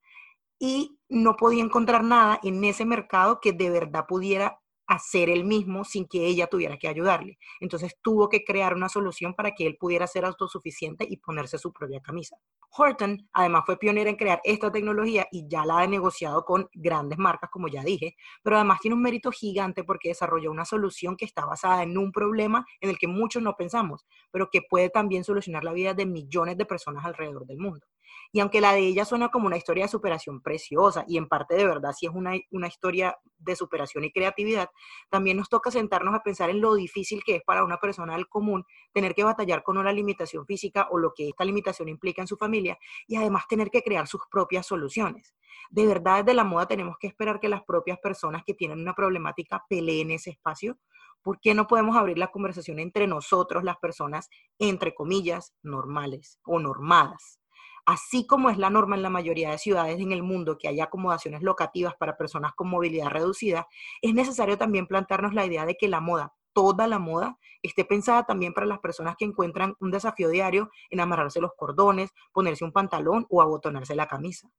y 0.58 0.98
no 1.08 1.36
podía 1.36 1.62
encontrar 1.62 2.04
nada 2.04 2.40
en 2.42 2.62
ese 2.64 2.84
mercado 2.84 3.40
que 3.40 3.52
de 3.52 3.70
verdad 3.70 4.06
pudiera 4.06 4.59
hacer 4.90 5.30
él 5.30 5.44
mismo 5.44 5.84
sin 5.84 6.08
que 6.08 6.26
ella 6.26 6.48
tuviera 6.48 6.76
que 6.76 6.88
ayudarle. 6.88 7.38
Entonces 7.60 7.94
tuvo 8.02 8.28
que 8.28 8.42
crear 8.42 8.74
una 8.74 8.88
solución 8.88 9.34
para 9.34 9.52
que 9.52 9.64
él 9.64 9.76
pudiera 9.78 10.08
ser 10.08 10.24
autosuficiente 10.24 11.06
y 11.08 11.18
ponerse 11.18 11.58
su 11.58 11.72
propia 11.72 12.00
camisa. 12.00 12.36
Horton 12.76 13.28
además 13.32 13.62
fue 13.66 13.78
pionera 13.78 14.10
en 14.10 14.16
crear 14.16 14.40
esta 14.42 14.72
tecnología 14.72 15.28
y 15.30 15.46
ya 15.48 15.64
la 15.64 15.78
ha 15.78 15.86
negociado 15.86 16.44
con 16.44 16.68
grandes 16.74 17.18
marcas, 17.18 17.50
como 17.50 17.68
ya 17.68 17.84
dije, 17.84 18.16
pero 18.42 18.56
además 18.56 18.80
tiene 18.80 18.96
un 18.96 19.02
mérito 19.02 19.30
gigante 19.30 19.84
porque 19.84 20.08
desarrolló 20.08 20.50
una 20.50 20.64
solución 20.64 21.16
que 21.16 21.24
está 21.24 21.46
basada 21.46 21.84
en 21.84 21.96
un 21.96 22.10
problema 22.10 22.66
en 22.80 22.90
el 22.90 22.98
que 22.98 23.06
muchos 23.06 23.44
no 23.44 23.54
pensamos, 23.54 24.06
pero 24.32 24.50
que 24.50 24.62
puede 24.68 24.90
también 24.90 25.22
solucionar 25.22 25.62
la 25.62 25.72
vida 25.72 25.94
de 25.94 26.06
millones 26.06 26.58
de 26.58 26.66
personas 26.66 27.04
alrededor 27.04 27.46
del 27.46 27.58
mundo. 27.58 27.86
Y 28.32 28.40
aunque 28.40 28.60
la 28.60 28.72
de 28.72 28.80
ella 28.80 29.04
suena 29.04 29.30
como 29.30 29.46
una 29.46 29.56
historia 29.56 29.84
de 29.84 29.88
superación 29.88 30.40
preciosa, 30.40 31.04
y 31.08 31.16
en 31.16 31.26
parte 31.26 31.54
de 31.56 31.66
verdad 31.66 31.92
sí 31.96 32.06
es 32.06 32.12
una, 32.14 32.32
una 32.50 32.68
historia 32.68 33.18
de 33.38 33.56
superación 33.56 34.04
y 34.04 34.12
creatividad, 34.12 34.70
también 35.08 35.36
nos 35.36 35.48
toca 35.48 35.70
sentarnos 35.70 36.14
a 36.14 36.22
pensar 36.22 36.50
en 36.50 36.60
lo 36.60 36.74
difícil 36.74 37.22
que 37.24 37.36
es 37.36 37.42
para 37.42 37.64
una 37.64 37.78
persona 37.78 38.14
del 38.14 38.28
común 38.28 38.64
tener 38.92 39.14
que 39.14 39.24
batallar 39.24 39.62
con 39.62 39.78
una 39.78 39.92
limitación 39.92 40.46
física 40.46 40.86
o 40.90 40.98
lo 40.98 41.12
que 41.14 41.28
esta 41.28 41.44
limitación 41.44 41.88
implica 41.88 42.22
en 42.22 42.28
su 42.28 42.36
familia, 42.36 42.78
y 43.06 43.16
además 43.16 43.44
tener 43.48 43.70
que 43.70 43.82
crear 43.82 44.06
sus 44.06 44.22
propias 44.30 44.66
soluciones. 44.66 45.34
De 45.70 45.86
verdad, 45.86 46.24
desde 46.24 46.34
la 46.34 46.44
moda 46.44 46.66
tenemos 46.66 46.96
que 46.98 47.08
esperar 47.08 47.40
que 47.40 47.48
las 47.48 47.64
propias 47.64 47.98
personas 47.98 48.42
que 48.46 48.54
tienen 48.54 48.80
una 48.80 48.94
problemática 48.94 49.64
peleen 49.68 50.10
ese 50.10 50.30
espacio. 50.30 50.78
¿Por 51.22 51.40
qué 51.40 51.54
no 51.54 51.66
podemos 51.66 51.96
abrir 51.96 52.16
la 52.16 52.30
conversación 52.30 52.78
entre 52.78 53.06
nosotros, 53.06 53.64
las 53.64 53.76
personas, 53.78 54.30
entre 54.58 54.94
comillas, 54.94 55.52
normales 55.62 56.38
o 56.44 56.58
normadas? 56.60 57.39
Así 57.86 58.26
como 58.26 58.50
es 58.50 58.58
la 58.58 58.70
norma 58.70 58.96
en 58.96 59.02
la 59.02 59.10
mayoría 59.10 59.50
de 59.50 59.58
ciudades 59.58 60.00
en 60.00 60.12
el 60.12 60.22
mundo 60.22 60.58
que 60.58 60.68
haya 60.68 60.84
acomodaciones 60.84 61.42
locativas 61.42 61.94
para 61.96 62.16
personas 62.16 62.52
con 62.54 62.68
movilidad 62.68 63.08
reducida, 63.08 63.66
es 64.02 64.14
necesario 64.14 64.58
también 64.58 64.86
plantearnos 64.86 65.34
la 65.34 65.46
idea 65.46 65.66
de 65.66 65.76
que 65.76 65.88
la 65.88 66.00
moda, 66.00 66.34
toda 66.52 66.86
la 66.86 66.98
moda, 66.98 67.38
esté 67.62 67.84
pensada 67.84 68.24
también 68.24 68.54
para 68.54 68.66
las 68.66 68.80
personas 68.80 69.16
que 69.16 69.24
encuentran 69.24 69.74
un 69.80 69.90
desafío 69.90 70.28
diario 70.28 70.70
en 70.90 71.00
amarrarse 71.00 71.40
los 71.40 71.52
cordones, 71.56 72.10
ponerse 72.32 72.64
un 72.64 72.72
pantalón 72.72 73.26
o 73.28 73.42
abotonarse 73.42 73.94
la 73.94 74.06
camisa. 74.06 74.50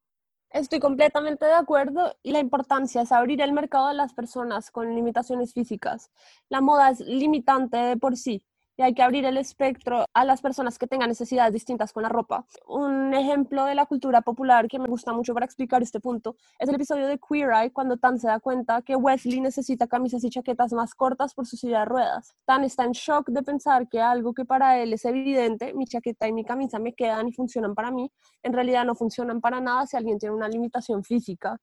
Estoy 0.51 0.81
completamente 0.81 1.45
de 1.45 1.53
acuerdo 1.53 2.13
y 2.23 2.33
la 2.33 2.39
importancia 2.39 3.01
es 3.01 3.13
abrir 3.13 3.41
el 3.41 3.53
mercado 3.53 3.87
a 3.87 3.93
las 3.93 4.13
personas 4.13 4.69
con 4.69 4.93
limitaciones 4.93 5.53
físicas. 5.53 6.11
La 6.49 6.59
moda 6.59 6.89
es 6.89 6.99
limitante 6.99 7.77
de 7.77 7.95
por 7.95 8.17
sí, 8.17 8.43
y 8.77 8.81
hay 8.81 8.93
que 8.93 9.03
abrir 9.03 9.25
el 9.25 9.37
espectro 9.37 10.05
a 10.13 10.25
las 10.25 10.41
personas 10.41 10.77
que 10.77 10.87
tengan 10.87 11.09
necesidades 11.09 11.53
distintas 11.53 11.93
con 11.93 12.03
la 12.03 12.09
ropa. 12.09 12.45
Un 12.67 13.13
ejemplo 13.13 13.65
de 13.65 13.75
la 13.75 13.85
cultura 13.85 14.21
popular 14.21 14.67
que 14.67 14.79
me 14.79 14.87
gusta 14.87 15.13
mucho 15.13 15.33
para 15.33 15.45
explicar 15.45 15.81
este 15.81 15.99
punto 15.99 16.35
es 16.59 16.69
el 16.69 16.75
episodio 16.75 17.07
de 17.07 17.19
Queer 17.19 17.51
Eye 17.51 17.71
cuando 17.71 17.97
Tan 17.97 18.19
se 18.19 18.27
da 18.27 18.39
cuenta 18.39 18.81
que 18.81 18.95
Wesley 18.95 19.41
necesita 19.41 19.87
camisas 19.87 20.23
y 20.23 20.29
chaquetas 20.29 20.73
más 20.73 20.93
cortas 20.95 21.33
por 21.33 21.45
su 21.45 21.57
silla 21.57 21.79
de 21.79 21.85
ruedas. 21.85 22.35
Tan 22.45 22.63
está 22.63 22.85
en 22.85 22.91
shock 22.91 23.29
de 23.29 23.43
pensar 23.43 23.87
que 23.89 23.99
algo 24.01 24.33
que 24.33 24.45
para 24.45 24.79
él 24.79 24.93
es 24.93 25.05
evidente, 25.05 25.73
mi 25.73 25.85
chaqueta 25.85 26.27
y 26.27 26.33
mi 26.33 26.45
camisa 26.45 26.79
me 26.79 26.93
quedan 26.93 27.27
y 27.27 27.33
funcionan 27.33 27.75
para 27.75 27.91
mí, 27.91 28.11
en 28.43 28.53
realidad 28.53 28.85
no 28.85 28.95
funcionan 28.95 29.41
para 29.41 29.59
nada 29.59 29.85
si 29.85 29.97
alguien 29.97 30.17
tiene 30.17 30.35
una 30.35 30.47
limitación 30.47 31.03
física 31.03 31.59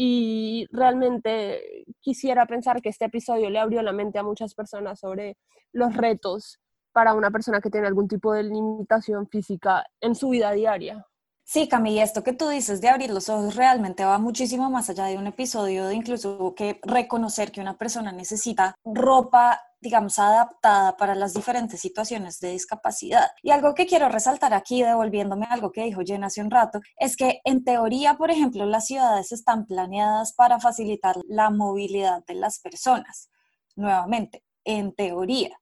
y 0.00 0.68
realmente 0.70 1.84
quisiera 1.98 2.46
pensar 2.46 2.80
que 2.80 2.88
este 2.88 3.06
episodio 3.06 3.50
le 3.50 3.58
abrió 3.58 3.82
la 3.82 3.92
mente 3.92 4.20
a 4.20 4.22
muchas 4.22 4.54
personas 4.54 5.00
sobre 5.00 5.36
los 5.72 5.92
retos 5.96 6.60
para 6.92 7.14
una 7.14 7.32
persona 7.32 7.60
que 7.60 7.68
tiene 7.68 7.88
algún 7.88 8.06
tipo 8.06 8.32
de 8.32 8.44
limitación 8.44 9.26
física 9.26 9.84
en 10.00 10.14
su 10.14 10.28
vida 10.28 10.52
diaria. 10.52 11.04
Sí, 11.42 11.68
Cami, 11.68 11.94
y 11.94 11.98
esto 11.98 12.22
que 12.22 12.32
tú 12.32 12.48
dices 12.48 12.80
de 12.80 12.90
abrir 12.90 13.10
los 13.10 13.28
ojos 13.28 13.56
realmente 13.56 14.04
va 14.04 14.18
muchísimo 14.18 14.70
más 14.70 14.88
allá 14.88 15.06
de 15.06 15.18
un 15.18 15.26
episodio 15.26 15.88
de 15.88 15.96
incluso 15.96 16.54
que 16.54 16.78
reconocer 16.84 17.50
que 17.50 17.60
una 17.60 17.76
persona 17.76 18.12
necesita 18.12 18.76
ropa, 18.84 19.60
digamos, 19.80 20.18
adaptada 20.18 20.96
para 20.96 21.14
las 21.14 21.34
diferentes 21.34 21.80
situaciones 21.80 22.40
de 22.40 22.50
discapacidad. 22.52 23.28
Y 23.42 23.50
algo 23.50 23.74
que 23.74 23.86
quiero 23.86 24.08
resaltar 24.08 24.54
aquí, 24.54 24.82
devolviéndome 24.82 25.46
a 25.46 25.52
algo 25.52 25.72
que 25.72 25.84
dijo 25.84 26.02
Jen 26.04 26.24
hace 26.24 26.40
un 26.42 26.50
rato, 26.50 26.80
es 26.98 27.16
que 27.16 27.40
en 27.44 27.64
teoría, 27.64 28.14
por 28.14 28.30
ejemplo, 28.30 28.66
las 28.66 28.86
ciudades 28.86 29.32
están 29.32 29.66
planeadas 29.66 30.32
para 30.32 30.60
facilitar 30.60 31.16
la 31.28 31.50
movilidad 31.50 32.24
de 32.26 32.34
las 32.34 32.58
personas. 32.60 33.30
Nuevamente, 33.76 34.44
en 34.64 34.94
teoría 34.94 35.58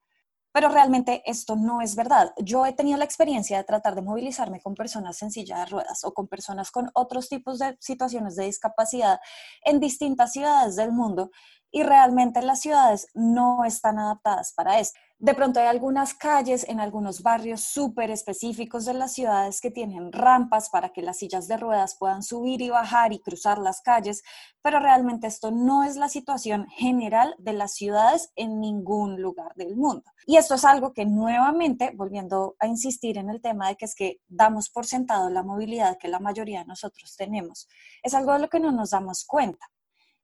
pero 0.56 0.70
realmente 0.70 1.22
esto 1.26 1.54
no 1.54 1.82
es 1.82 1.96
verdad. 1.96 2.32
Yo 2.38 2.64
he 2.64 2.72
tenido 2.72 2.96
la 2.96 3.04
experiencia 3.04 3.58
de 3.58 3.64
tratar 3.64 3.94
de 3.94 4.00
movilizarme 4.00 4.58
con 4.62 4.74
personas 4.74 5.20
en 5.20 5.30
silla 5.30 5.58
de 5.58 5.66
ruedas 5.66 6.02
o 6.02 6.14
con 6.14 6.28
personas 6.28 6.70
con 6.70 6.90
otros 6.94 7.28
tipos 7.28 7.58
de 7.58 7.76
situaciones 7.78 8.36
de 8.36 8.46
discapacidad 8.46 9.20
en 9.66 9.80
distintas 9.80 10.32
ciudades 10.32 10.74
del 10.76 10.92
mundo 10.92 11.30
y 11.76 11.82
realmente 11.82 12.40
las 12.40 12.62
ciudades 12.62 13.06
no 13.12 13.66
están 13.66 13.98
adaptadas 13.98 14.54
para 14.54 14.80
esto. 14.80 14.98
De 15.18 15.34
pronto 15.34 15.60
hay 15.60 15.66
algunas 15.66 16.14
calles 16.14 16.66
en 16.66 16.80
algunos 16.80 17.22
barrios 17.22 17.60
súper 17.60 18.10
específicos 18.10 18.86
de 18.86 18.94
las 18.94 19.12
ciudades 19.12 19.60
que 19.60 19.70
tienen 19.70 20.10
rampas 20.10 20.70
para 20.70 20.88
que 20.88 21.02
las 21.02 21.18
sillas 21.18 21.48
de 21.48 21.58
ruedas 21.58 21.94
puedan 21.98 22.22
subir 22.22 22.62
y 22.62 22.70
bajar 22.70 23.12
y 23.12 23.18
cruzar 23.18 23.58
las 23.58 23.82
calles, 23.82 24.22
pero 24.62 24.80
realmente 24.80 25.26
esto 25.26 25.50
no 25.50 25.84
es 25.84 25.96
la 25.96 26.08
situación 26.08 26.66
general 26.68 27.34
de 27.36 27.52
las 27.52 27.74
ciudades 27.74 28.32
en 28.36 28.58
ningún 28.58 29.20
lugar 29.20 29.52
del 29.54 29.76
mundo. 29.76 30.10
Y 30.24 30.38
esto 30.38 30.54
es 30.54 30.64
algo 30.64 30.94
que 30.94 31.04
nuevamente, 31.04 31.92
volviendo 31.94 32.56
a 32.58 32.68
insistir 32.68 33.18
en 33.18 33.28
el 33.28 33.42
tema 33.42 33.68
de 33.68 33.76
que 33.76 33.84
es 33.84 33.94
que 33.94 34.22
damos 34.28 34.70
por 34.70 34.86
sentado 34.86 35.28
la 35.28 35.42
movilidad 35.42 35.98
que 35.98 36.08
la 36.08 36.20
mayoría 36.20 36.60
de 36.60 36.66
nosotros 36.68 37.16
tenemos, 37.16 37.68
es 38.02 38.14
algo 38.14 38.32
de 38.32 38.38
lo 38.38 38.48
que 38.48 38.60
no 38.60 38.72
nos 38.72 38.92
damos 38.92 39.26
cuenta. 39.26 39.68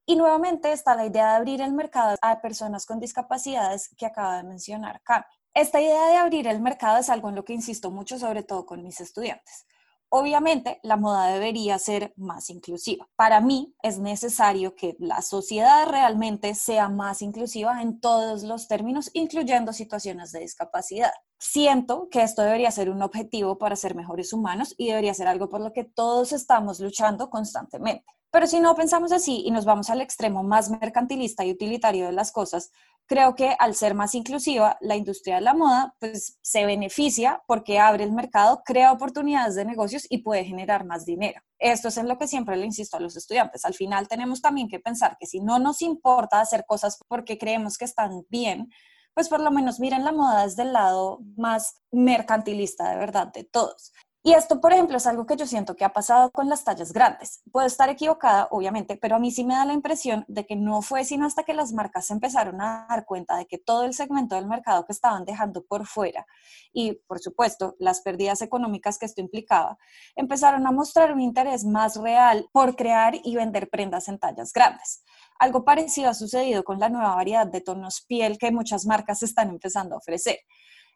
Y 0.05 0.17
nuevamente 0.17 0.73
está 0.73 0.97
la 0.97 1.07
idea 1.07 1.31
de 1.31 1.37
abrir 1.37 1.61
el 1.61 1.73
mercado 1.73 2.17
a 2.23 2.41
personas 2.41 2.87
con 2.87 2.99
discapacidades 2.99 3.88
que 3.97 4.07
acaba 4.07 4.37
de 4.37 4.43
mencionar 4.43 5.01
Cami. 5.03 5.25
Esta 5.55 5.81
idea 5.81 6.07
de 6.09 6.17
abrir 6.17 6.49
el 6.49 6.61
mercado 6.61 6.99
es 6.99 7.11
algo 7.11 7.29
en 7.29 7.35
lo 7.35 7.45
que 7.45 7.53
insisto 7.53 7.91
mucho, 7.91 8.19
sobre 8.19 8.43
todo 8.43 8.67
con 8.67 8.83
mis 8.83 9.01
estudiantes. 9.01 9.67
Obviamente, 10.09 10.79
la 10.83 10.97
moda 10.97 11.29
debería 11.29 11.79
ser 11.79 12.12
más 12.17 12.51
inclusiva. 12.51 13.09
Para 13.17 13.41
mí 13.41 13.75
es 13.83 13.99
necesario 13.99 14.75
que 14.75 14.95
la 14.99 15.23
sociedad 15.23 15.87
realmente 15.88 16.55
sea 16.55 16.88
más 16.88 17.23
inclusiva 17.23 17.81
en 17.81 17.99
todos 17.99 18.43
los 18.43 18.69
términos, 18.69 19.11
incluyendo 19.15 19.73
situaciones 19.73 20.33
de 20.33 20.41
discapacidad. 20.41 21.12
Siento 21.38 22.09
que 22.11 22.23
esto 22.23 22.43
debería 22.43 22.71
ser 22.71 22.91
un 22.91 23.03
objetivo 23.03 23.57
para 23.57 23.77
ser 23.77 23.95
mejores 23.95 24.35
humanos 24.35 24.75
y 24.77 24.88
debería 24.88 25.15
ser 25.15 25.29
algo 25.29 25.49
por 25.49 25.62
lo 25.62 25.73
que 25.73 25.85
todos 25.85 26.33
estamos 26.33 26.81
luchando 26.81 27.31
constantemente. 27.31 28.05
Pero 28.33 28.47
si 28.47 28.61
no 28.61 28.75
pensamos 28.75 29.12
así 29.12 29.42
y 29.45 29.51
nos 29.51 29.66
vamos 29.66 29.90
al 29.90 30.01
extremo 30.01 30.42
más 30.42 30.71
mercantilista 30.71 31.45
y 31.45 31.53
utilitario 31.53 32.07
de 32.07 32.12
las 32.12 32.33
cosas, 32.33 32.73
creo 33.07 33.35
que 33.35 33.55
al 33.59 33.75
ser 33.75 33.95
más 33.95 34.14
inclusiva, 34.14 34.79
la 34.81 34.97
industria 34.97 35.35
de 35.35 35.42
la 35.42 35.53
moda 35.53 35.95
pues 36.01 36.38
se 36.40 36.64
beneficia 36.64 37.42
porque 37.47 37.79
abre 37.79 38.05
el 38.05 38.12
mercado, 38.12 38.62
crea 38.64 38.90
oportunidades 38.90 39.55
de 39.55 39.66
negocios 39.66 40.07
y 40.09 40.23
puede 40.23 40.47
generar 40.47 40.87
más 40.87 41.05
dinero. 41.05 41.42
Esto 41.59 41.88
es 41.88 41.99
en 41.99 42.09
lo 42.09 42.16
que 42.16 42.27
siempre 42.27 42.57
le 42.57 42.64
insisto 42.64 42.97
a 42.97 43.01
los 43.01 43.18
estudiantes. 43.18 43.66
Al 43.66 43.75
final 43.75 44.09
tenemos 44.09 44.40
también 44.40 44.68
que 44.68 44.81
pensar 44.81 45.18
que 45.21 45.27
si 45.27 45.40
no 45.40 45.59
nos 45.59 45.83
importa 45.83 46.40
hacer 46.40 46.64
cosas 46.66 46.99
porque 47.09 47.37
creemos 47.37 47.77
que 47.77 47.85
están 47.85 48.25
bien, 48.31 48.71
pues 49.12 49.29
por 49.29 49.40
lo 49.40 49.51
menos 49.51 49.79
miren 49.79 50.05
la 50.05 50.12
moda 50.12 50.45
desde 50.45 50.62
el 50.62 50.73
lado 50.73 51.21
más 51.37 51.83
mercantilista 51.90 52.88
de 52.88 52.97
verdad 52.97 53.31
de 53.31 53.45
todos. 53.45 53.92
Y 54.25 54.35
esto, 54.35 54.61
por 54.61 54.73
ejemplo, 54.73 54.99
es 54.99 55.07
algo 55.09 55.27
que 55.27 55.35
yo 55.35 55.49
siento 55.49 55.75
que 55.75 55.85
ha 55.85 55.93
pasado 55.93 56.31
con 56.31 56.49
las 56.49 56.63
tallas 56.63 56.93
grandes. 56.93 57.43
Puedo 57.51 57.67
estar 57.67 57.89
equivocada, 57.89 58.47
obviamente, 58.53 58.97
pero 58.97 59.17
a 59.17 59.19
mí 59.19 59.33
sí 59.33 59.43
me 59.43 59.55
da 59.55 59.65
la 59.65 59.73
impresión 59.73 60.25
de 60.29 60.47
que 60.47 60.55
no 60.55 60.81
fue 60.81 61.05
sino 61.05 61.27
hasta 61.27 61.43
que 61.43 61.55
las 61.55 61.73
marcas 61.73 62.09
empezaron 62.13 62.61
a 62.61 62.87
dar 62.89 63.05
cuenta 63.05 63.37
de 63.37 63.47
que 63.47 63.59
todo 63.59 63.83
el 63.83 63.95
segmento 63.95 64.37
del 64.37 64.47
mercado 64.47 64.85
que 64.85 64.93
estaban 64.93 65.25
dejando 65.25 65.65
por 65.65 65.89
fuera 65.89 66.25
y, 66.73 66.93
por 67.09 67.19
supuesto, 67.19 67.75
las 67.81 68.01
pérdidas 68.03 68.43
económicas 68.43 68.97
que 68.97 69.07
esto 69.07 69.21
implicaba, 69.21 69.77
empezaron 70.15 70.69
a 70.69 70.71
mostrar 70.71 71.13
un 71.13 71.21
interés 71.21 71.65
más 71.65 71.97
real 71.97 72.47
por 72.53 72.77
crear 72.77 73.15
y 73.25 73.35
vender 73.35 73.69
prendas 73.71 74.07
en 74.07 74.21
tallas 74.21 74.53
grandes. 74.53 75.03
Algo 75.41 75.65
parecido 75.65 76.11
ha 76.11 76.15
sucedido 76.15 76.63
con 76.63 76.79
la 76.79 76.89
nueva 76.89 77.17
variedad 77.17 77.49
de 77.49 77.61
tonos 77.61 78.05
piel 78.07 78.39
que 78.39 78.53
muchas 78.53 78.87
marcas 78.87 79.25
están 79.25 79.49
empezando 79.49 79.97
a 79.97 79.99
ofrecer. 79.99 80.39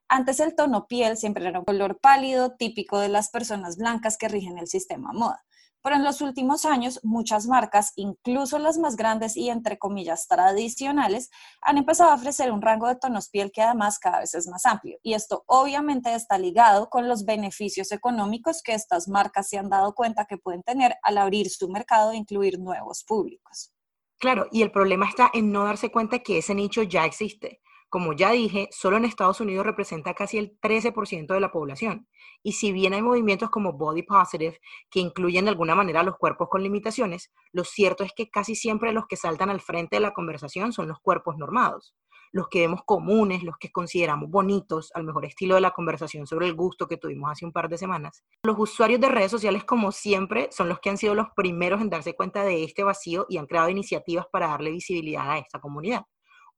Antes 0.09 0.38
el 0.38 0.55
tono 0.55 0.87
piel 0.87 1.16
siempre 1.16 1.49
era 1.49 1.59
un 1.59 1.64
color 1.64 1.99
pálido, 1.99 2.55
típico 2.55 3.01
de 3.01 3.09
las 3.09 3.29
personas 3.31 3.77
blancas 3.77 4.16
que 4.16 4.29
rigen 4.29 4.57
el 4.59 4.69
sistema 4.69 5.12
moda. 5.12 5.45
Pero 5.83 5.97
en 5.97 6.05
los 6.05 6.21
últimos 6.21 6.64
años, 6.64 7.01
muchas 7.03 7.47
marcas, 7.47 7.92
incluso 7.97 8.59
las 8.59 8.79
más 8.79 8.97
grandes 8.97 9.37
y 9.37 9.51
entre 9.51 9.79
comillas 9.79 10.27
tradicionales, 10.27 11.31
han 11.61 11.79
empezado 11.79 12.11
a 12.11 12.14
ofrecer 12.14 12.51
un 12.51 12.62
rango 12.62 12.88
de 12.88 12.97
tonos 12.97 13.29
piel 13.29 13.53
que 13.53 13.62
además 13.62 13.99
cada 13.99 14.21
vez 14.21 14.35
es 14.35 14.49
más 14.49 14.64
amplio. 14.64 14.99
Y 15.03 15.14
esto 15.14 15.45
obviamente 15.47 16.12
está 16.14 16.38
ligado 16.38 16.88
con 16.88 17.09
los 17.09 17.25
beneficios 17.25 17.92
económicos 17.92 18.62
que 18.62 18.75
estas 18.75 19.09
marcas 19.09 19.49
se 19.49 19.59
han 19.59 19.69
dado 19.69 19.95
cuenta 19.95 20.25
que 20.25 20.38
pueden 20.38 20.62
tener 20.62 20.97
al 21.03 21.19
abrir 21.19 21.51
su 21.51 21.69
mercado 21.69 22.12
e 22.12 22.16
incluir 22.16 22.59
nuevos 22.59 23.05
públicos. 23.05 23.73
Claro, 24.19 24.47
y 24.51 24.62
el 24.62 24.73
problema 24.73 25.09
está 25.09 25.31
en 25.35 25.53
no 25.53 25.64
darse 25.64 25.90
cuenta 25.90 26.21
que 26.21 26.38
ese 26.38 26.55
nicho 26.55 26.83
ya 26.83 27.05
existe 27.05 27.61
Como 27.88 28.12
ya 28.12 28.33
dije, 28.33 28.68
solo 28.72 28.96
en 28.96 29.05
Estados 29.05 29.40
Unidos 29.40 29.64
representa 29.64 30.14
casi 30.14 30.38
el 30.38 30.59
13% 30.61 31.33
de 31.33 31.40
la 31.40 31.53
población. 31.53 32.09
Y 32.42 32.53
si 32.53 32.72
bien 32.72 32.94
hay 32.94 33.03
movimientos 33.03 33.49
como 33.51 33.75
Body 33.75 34.03
Positive 34.03 34.59
que 34.90 35.01
incluyen 35.01 35.44
de 35.44 35.53
alguna 35.53 35.75
manera 35.75 36.03
los 36.03 36.16
cuerpos 36.16 36.49
con 36.51 36.62
limitaciones, 36.62 37.33
lo 37.53 37.64
cierto 37.64 38.03
es 38.03 38.12
que 38.14 38.29
casi 38.29 38.55
siempre 38.57 38.92
los 38.92 39.07
que 39.07 39.16
saltan 39.16 39.51
al 39.51 39.61
frente 39.61 39.96
de 39.96 40.01
la 40.01 40.12
conversación 40.12 40.72
son 40.72 40.88
los 40.88 40.99
cuerpos 41.01 41.37
normados, 41.38 41.94
los 42.33 42.49
que 42.49 42.61
vemos 42.61 42.81
comunes, 42.85 43.42
los 43.42 43.57
que 43.59 43.70
consideramos 43.70 44.31
bonitos, 44.31 44.90
al 44.94 45.05
mejor 45.05 45.25
estilo 45.25 45.55
de 45.55 45.61
la 45.61 45.70
conversación 45.70 46.27
sobre 46.27 46.46
el 46.46 46.55
gusto 46.55 46.87
que 46.87 46.96
tuvimos 46.96 47.31
hace 47.31 47.44
un 47.44 47.53
par 47.53 47.68
de 47.68 47.79
semanas. 47.79 48.25
Los 48.42 48.59
usuarios 48.59 49.01
de 49.01 49.09
redes 49.09 49.31
sociales, 49.31 49.64
como 49.64 49.92
siempre, 49.92 50.49
son 50.51 50.68
los 50.68 50.81
que 50.81 50.90
han 50.90 50.99
sido 50.99 51.14
los 51.14 51.29
primeros 51.35 51.81
en 51.81 51.90
darse 51.90 52.14
cuenta 52.14 52.44
de 52.44 52.64
este 52.64 52.83
vacío 52.83 53.27
y 53.29 53.38
han 53.38 53.46
creado 53.46 53.68
iniciativas 53.68 54.27
para 54.31 54.49
darle 54.49 54.70
visibilidad 54.70 55.31
a 55.31 55.38
esta 55.38 55.61
comunidad. 55.61 56.03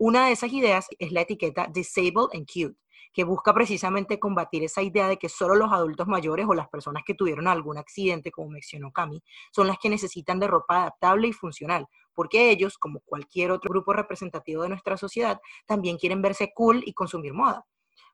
Una 0.00 0.26
de 0.26 0.32
esas 0.32 0.52
ideas 0.52 0.86
es 1.00 1.10
la 1.10 1.22
etiqueta 1.22 1.66
Disabled 1.66 2.28
and 2.32 2.46
Cute, 2.46 2.78
que 3.12 3.24
busca 3.24 3.52
precisamente 3.52 4.20
combatir 4.20 4.62
esa 4.62 4.80
idea 4.80 5.08
de 5.08 5.16
que 5.16 5.28
solo 5.28 5.56
los 5.56 5.72
adultos 5.72 6.06
mayores 6.06 6.46
o 6.48 6.54
las 6.54 6.68
personas 6.68 7.02
que 7.04 7.14
tuvieron 7.14 7.48
algún 7.48 7.78
accidente, 7.78 8.30
como 8.30 8.50
mencionó 8.50 8.92
Cami, 8.92 9.20
son 9.50 9.66
las 9.66 9.76
que 9.78 9.88
necesitan 9.88 10.38
de 10.38 10.46
ropa 10.46 10.82
adaptable 10.82 11.26
y 11.26 11.32
funcional, 11.32 11.88
porque 12.14 12.48
ellos, 12.48 12.78
como 12.78 13.00
cualquier 13.00 13.50
otro 13.50 13.70
grupo 13.70 13.92
representativo 13.92 14.62
de 14.62 14.68
nuestra 14.68 14.96
sociedad, 14.96 15.40
también 15.66 15.96
quieren 15.96 16.22
verse 16.22 16.52
cool 16.54 16.80
y 16.86 16.92
consumir 16.92 17.34
moda. 17.34 17.66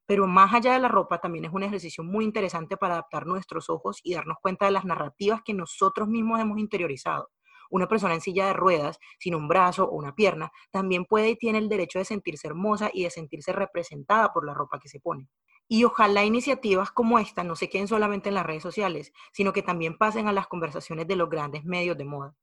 Pero 0.06 0.26
más 0.26 0.54
allá 0.54 0.72
de 0.72 0.78
la 0.78 0.88
ropa, 0.88 1.18
también 1.18 1.44
es 1.44 1.52
un 1.52 1.64
ejercicio 1.64 2.02
muy 2.02 2.24
interesante 2.24 2.78
para 2.78 2.94
adaptar 2.94 3.26
nuestros 3.26 3.68
ojos 3.68 4.00
y 4.02 4.14
darnos 4.14 4.38
cuenta 4.40 4.64
de 4.64 4.72
las 4.72 4.86
narrativas 4.86 5.42
que 5.44 5.52
nosotros 5.52 6.08
mismos 6.08 6.40
hemos 6.40 6.58
interiorizado 6.58 7.28
una 7.70 7.88
persona 7.88 8.14
en 8.14 8.20
silla 8.20 8.46
de 8.46 8.52
ruedas, 8.52 8.98
sin 9.18 9.34
un 9.34 9.48
brazo 9.48 9.84
o 9.84 9.96
una 9.96 10.14
pierna, 10.14 10.52
también 10.70 11.04
puede 11.04 11.30
y 11.30 11.36
tiene 11.36 11.58
el 11.58 11.68
derecho 11.68 11.98
de 11.98 12.04
sentirse 12.04 12.48
hermosa 12.48 12.90
y 12.92 13.04
de 13.04 13.10
sentirse 13.10 13.52
representada 13.52 14.32
por 14.32 14.46
la 14.46 14.54
ropa 14.54 14.78
que 14.78 14.88
se 14.88 15.00
pone. 15.00 15.28
Y 15.66 15.84
ojalá 15.84 16.24
iniciativas 16.24 16.90
como 16.90 17.18
esta 17.18 17.42
no 17.42 17.56
se 17.56 17.70
queden 17.70 17.88
solamente 17.88 18.28
en 18.28 18.34
las 18.34 18.44
redes 18.44 18.62
sociales, 18.62 19.12
sino 19.32 19.52
que 19.52 19.62
también 19.62 19.96
pasen 19.96 20.28
a 20.28 20.32
las 20.32 20.46
conversaciones 20.46 21.06
de 21.06 21.16
los 21.16 21.30
grandes 21.30 21.64
medios 21.64 21.96
de 21.96 22.04
moda. 22.04 22.34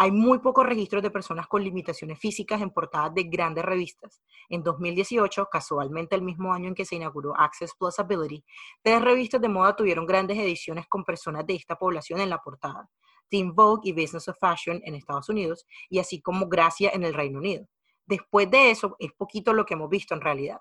Hay 0.00 0.12
muy 0.12 0.38
pocos 0.38 0.64
registros 0.64 1.02
de 1.02 1.10
personas 1.10 1.48
con 1.48 1.64
limitaciones 1.64 2.20
físicas 2.20 2.62
en 2.62 2.70
portadas 2.70 3.12
de 3.14 3.24
grandes 3.24 3.64
revistas. 3.64 4.22
En 4.48 4.62
2018, 4.62 5.46
casualmente 5.50 6.14
el 6.14 6.22
mismo 6.22 6.52
año 6.52 6.68
en 6.68 6.76
que 6.76 6.84
se 6.84 6.94
inauguró 6.94 7.34
Access 7.36 7.72
Plus 7.76 7.98
Ability, 7.98 8.44
tres 8.80 9.02
revistas 9.02 9.40
de 9.40 9.48
moda 9.48 9.74
tuvieron 9.74 10.06
grandes 10.06 10.38
ediciones 10.38 10.86
con 10.88 11.04
personas 11.04 11.44
de 11.48 11.56
esta 11.56 11.74
población 11.74 12.20
en 12.20 12.30
la 12.30 12.38
portada. 12.38 12.88
Teen 13.28 13.54
Vogue 13.54 13.88
y 13.88 13.92
Business 13.92 14.28
of 14.28 14.38
Fashion 14.38 14.80
en 14.84 14.94
Estados 14.94 15.28
Unidos 15.28 15.66
y 15.88 15.98
así 15.98 16.20
como 16.20 16.48
Gracia 16.48 16.90
en 16.92 17.04
el 17.04 17.14
Reino 17.14 17.38
Unido. 17.38 17.66
Después 18.06 18.50
de 18.50 18.70
eso, 18.70 18.96
es 18.98 19.12
poquito 19.12 19.52
lo 19.52 19.66
que 19.66 19.74
hemos 19.74 19.90
visto 19.90 20.14
en 20.14 20.20
realidad. 20.20 20.60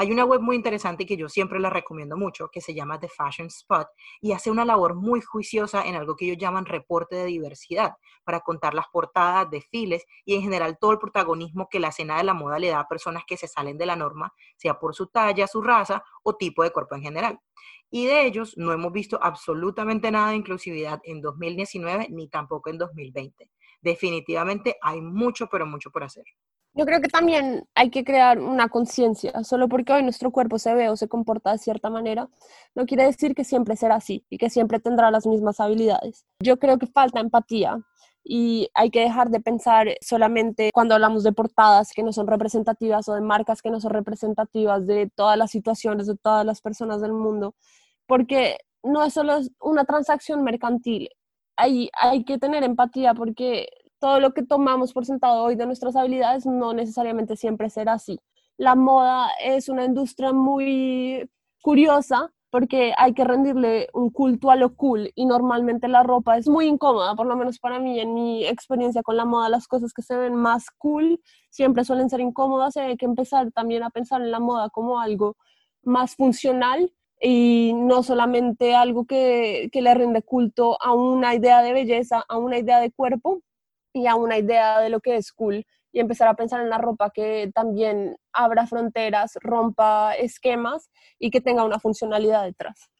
Hay 0.00 0.12
una 0.12 0.24
web 0.24 0.40
muy 0.40 0.54
interesante 0.54 1.04
que 1.04 1.16
yo 1.16 1.28
siempre 1.28 1.58
la 1.58 1.70
recomiendo 1.70 2.16
mucho, 2.16 2.50
que 2.52 2.60
se 2.60 2.72
llama 2.72 3.00
The 3.00 3.08
Fashion 3.08 3.48
Spot, 3.48 3.88
y 4.20 4.30
hace 4.30 4.48
una 4.48 4.64
labor 4.64 4.94
muy 4.94 5.20
juiciosa 5.20 5.84
en 5.84 5.96
algo 5.96 6.14
que 6.14 6.26
ellos 6.26 6.38
llaman 6.38 6.66
reporte 6.66 7.16
de 7.16 7.24
diversidad, 7.24 7.94
para 8.22 8.38
contar 8.38 8.74
las 8.74 8.86
portadas, 8.92 9.50
desfiles 9.50 10.04
y 10.24 10.36
en 10.36 10.42
general 10.42 10.78
todo 10.80 10.92
el 10.92 10.98
protagonismo 10.98 11.68
que 11.68 11.80
la 11.80 11.88
escena 11.88 12.16
de 12.16 12.22
la 12.22 12.32
moda 12.32 12.60
le 12.60 12.68
da 12.68 12.78
a 12.78 12.86
personas 12.86 13.24
que 13.26 13.36
se 13.36 13.48
salen 13.48 13.76
de 13.76 13.86
la 13.86 13.96
norma, 13.96 14.32
sea 14.56 14.78
por 14.78 14.94
su 14.94 15.08
talla, 15.08 15.48
su 15.48 15.62
raza 15.62 16.04
o 16.22 16.36
tipo 16.36 16.62
de 16.62 16.70
cuerpo 16.70 16.94
en 16.94 17.02
general. 17.02 17.40
Y 17.90 18.06
de 18.06 18.24
ellos 18.24 18.54
no 18.56 18.72
hemos 18.72 18.92
visto 18.92 19.18
absolutamente 19.20 20.12
nada 20.12 20.30
de 20.30 20.36
inclusividad 20.36 21.00
en 21.02 21.20
2019 21.20 22.06
ni 22.10 22.28
tampoco 22.28 22.70
en 22.70 22.78
2020. 22.78 23.50
Definitivamente 23.80 24.76
hay 24.80 25.00
mucho, 25.00 25.48
pero 25.48 25.66
mucho 25.66 25.90
por 25.90 26.04
hacer. 26.04 26.24
Yo 26.78 26.86
creo 26.86 27.00
que 27.00 27.08
también 27.08 27.66
hay 27.74 27.90
que 27.90 28.04
crear 28.04 28.38
una 28.38 28.68
conciencia. 28.68 29.42
Solo 29.42 29.68
porque 29.68 29.92
hoy 29.92 30.04
nuestro 30.04 30.30
cuerpo 30.30 30.60
se 30.60 30.72
ve 30.74 30.88
o 30.88 30.96
se 30.96 31.08
comporta 31.08 31.50
de 31.50 31.58
cierta 31.58 31.90
manera, 31.90 32.28
no 32.76 32.86
quiere 32.86 33.04
decir 33.04 33.34
que 33.34 33.42
siempre 33.42 33.74
será 33.74 33.96
así 33.96 34.24
y 34.30 34.38
que 34.38 34.48
siempre 34.48 34.78
tendrá 34.78 35.10
las 35.10 35.26
mismas 35.26 35.58
habilidades. 35.58 36.24
Yo 36.40 36.56
creo 36.60 36.78
que 36.78 36.86
falta 36.86 37.18
empatía 37.18 37.80
y 38.22 38.68
hay 38.74 38.90
que 38.90 39.00
dejar 39.00 39.30
de 39.30 39.40
pensar 39.40 39.88
solamente 40.00 40.70
cuando 40.72 40.94
hablamos 40.94 41.24
de 41.24 41.32
portadas 41.32 41.90
que 41.92 42.04
no 42.04 42.12
son 42.12 42.28
representativas 42.28 43.08
o 43.08 43.14
de 43.14 43.22
marcas 43.22 43.60
que 43.60 43.70
no 43.70 43.80
son 43.80 43.90
representativas 43.90 44.86
de 44.86 45.10
todas 45.16 45.36
las 45.36 45.50
situaciones, 45.50 46.06
de 46.06 46.16
todas 46.16 46.46
las 46.46 46.60
personas 46.60 47.00
del 47.00 47.12
mundo, 47.12 47.56
porque 48.06 48.56
no 48.84 49.02
es 49.02 49.14
solo 49.14 49.40
una 49.60 49.84
transacción 49.84 50.44
mercantil. 50.44 51.08
Hay, 51.56 51.90
hay 52.00 52.24
que 52.24 52.38
tener 52.38 52.62
empatía 52.62 53.14
porque 53.14 53.68
todo 53.98 54.20
lo 54.20 54.32
que 54.32 54.42
tomamos 54.42 54.92
por 54.92 55.04
sentado 55.04 55.42
hoy 55.42 55.56
de 55.56 55.66
nuestras 55.66 55.96
habilidades 55.96 56.46
no 56.46 56.72
necesariamente 56.72 57.36
siempre 57.36 57.70
será 57.70 57.94
así. 57.94 58.20
La 58.56 58.74
moda 58.74 59.28
es 59.42 59.68
una 59.68 59.84
industria 59.84 60.32
muy 60.32 61.28
curiosa 61.62 62.32
porque 62.50 62.94
hay 62.96 63.12
que 63.12 63.24
rendirle 63.24 63.88
un 63.92 64.10
culto 64.10 64.50
a 64.50 64.56
lo 64.56 64.74
cool 64.74 65.10
y 65.14 65.26
normalmente 65.26 65.86
la 65.86 66.02
ropa 66.02 66.38
es 66.38 66.48
muy 66.48 66.66
incómoda, 66.66 67.14
por 67.14 67.26
lo 67.26 67.36
menos 67.36 67.58
para 67.58 67.78
mí, 67.78 68.00
en 68.00 68.14
mi 68.14 68.46
experiencia 68.46 69.02
con 69.02 69.16
la 69.16 69.26
moda, 69.26 69.48
las 69.48 69.66
cosas 69.66 69.92
que 69.92 70.02
se 70.02 70.16
ven 70.16 70.34
más 70.34 70.70
cool 70.78 71.20
siempre 71.50 71.84
suelen 71.84 72.08
ser 72.08 72.20
incómodas 72.20 72.76
y 72.76 72.80
hay 72.80 72.96
que 72.96 73.04
empezar 73.04 73.52
también 73.52 73.82
a 73.82 73.90
pensar 73.90 74.22
en 74.22 74.30
la 74.30 74.40
moda 74.40 74.70
como 74.70 74.98
algo 74.98 75.36
más 75.82 76.16
funcional 76.16 76.92
y 77.20 77.72
no 77.74 78.02
solamente 78.02 78.74
algo 78.74 79.04
que, 79.04 79.68
que 79.72 79.82
le 79.82 79.92
rinde 79.94 80.22
culto 80.22 80.78
a 80.82 80.94
una 80.94 81.34
idea 81.34 81.62
de 81.62 81.72
belleza, 81.72 82.24
a 82.28 82.38
una 82.38 82.58
idea 82.58 82.80
de 82.80 82.92
cuerpo, 82.92 83.42
y 83.92 84.06
a 84.06 84.14
una 84.14 84.38
idea 84.38 84.80
de 84.80 84.90
lo 84.90 85.00
que 85.00 85.16
es 85.16 85.32
cool 85.32 85.64
y 85.92 86.00
empezar 86.00 86.28
a 86.28 86.34
pensar 86.34 86.60
en 86.60 86.70
la 86.70 86.78
ropa 86.78 87.10
que 87.10 87.50
también 87.54 88.16
abra 88.32 88.66
fronteras, 88.66 89.32
rompa 89.40 90.14
esquemas 90.14 90.90
y 91.18 91.30
que 91.30 91.40
tenga 91.40 91.64
una 91.64 91.80
funcionalidad 91.80 92.44
detrás. 92.44 92.90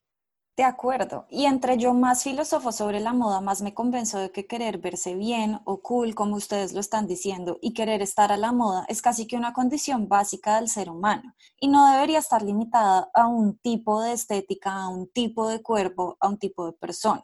De 0.59 0.65
acuerdo. 0.65 1.29
Y 1.31 1.45
entre 1.45 1.79
yo 1.79 1.95
más 1.95 2.25
filósofo 2.25 2.73
sobre 2.73 2.99
la 2.99 3.13
moda, 3.13 3.41
más 3.41 3.63
me 3.63 3.75
convenzo 3.75 4.19
de 4.19 4.33
que 4.33 4.49
querer 4.49 4.79
verse 4.79 5.15
bien 5.15 5.61
o 5.65 5.83
cool, 5.83 6.17
como 6.17 6.35
ustedes 6.35 6.73
lo 6.73 6.81
están 6.81 7.07
diciendo, 7.07 7.59
y 7.63 7.75
querer 7.75 8.03
estar 8.03 8.33
a 8.33 8.37
la 8.37 8.51
moda 8.51 8.85
es 8.89 9.01
casi 9.01 9.29
que 9.29 9.37
una 9.37 9.53
condición 9.53 10.09
básica 10.09 10.57
del 10.57 10.69
ser 10.69 10.91
humano 10.91 11.33
y 11.61 11.69
no 11.69 11.89
debería 11.93 12.19
estar 12.19 12.43
limitada 12.43 13.09
a 13.15 13.29
un 13.29 13.57
tipo 13.59 14.03
de 14.03 14.15
estética, 14.15 14.73
a 14.73 14.89
un 14.89 15.09
tipo 15.13 15.49
de 15.49 15.63
cuerpo, 15.63 16.17
a 16.19 16.29
un 16.29 16.39
tipo 16.39 16.67
de 16.67 16.73
persona. 16.73 17.23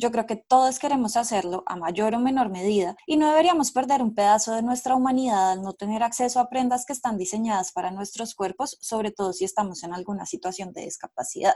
Yo 0.00 0.10
creo 0.10 0.24
que 0.24 0.36
todos 0.36 0.78
queremos 0.78 1.18
hacerlo 1.18 1.62
a 1.66 1.76
mayor 1.76 2.14
o 2.14 2.18
menor 2.18 2.48
medida 2.48 2.96
y 3.06 3.18
no 3.18 3.28
deberíamos 3.28 3.70
perder 3.70 4.00
un 4.00 4.14
pedazo 4.14 4.54
de 4.54 4.62
nuestra 4.62 4.94
humanidad 4.94 5.52
al 5.52 5.62
no 5.62 5.74
tener 5.74 6.02
acceso 6.02 6.40
a 6.40 6.48
prendas 6.48 6.86
que 6.86 6.94
están 6.94 7.18
diseñadas 7.18 7.70
para 7.72 7.90
nuestros 7.90 8.34
cuerpos, 8.34 8.78
sobre 8.80 9.10
todo 9.10 9.34
si 9.34 9.44
estamos 9.44 9.82
en 9.82 9.92
alguna 9.92 10.24
situación 10.24 10.72
de 10.72 10.84
discapacidad. 10.84 11.52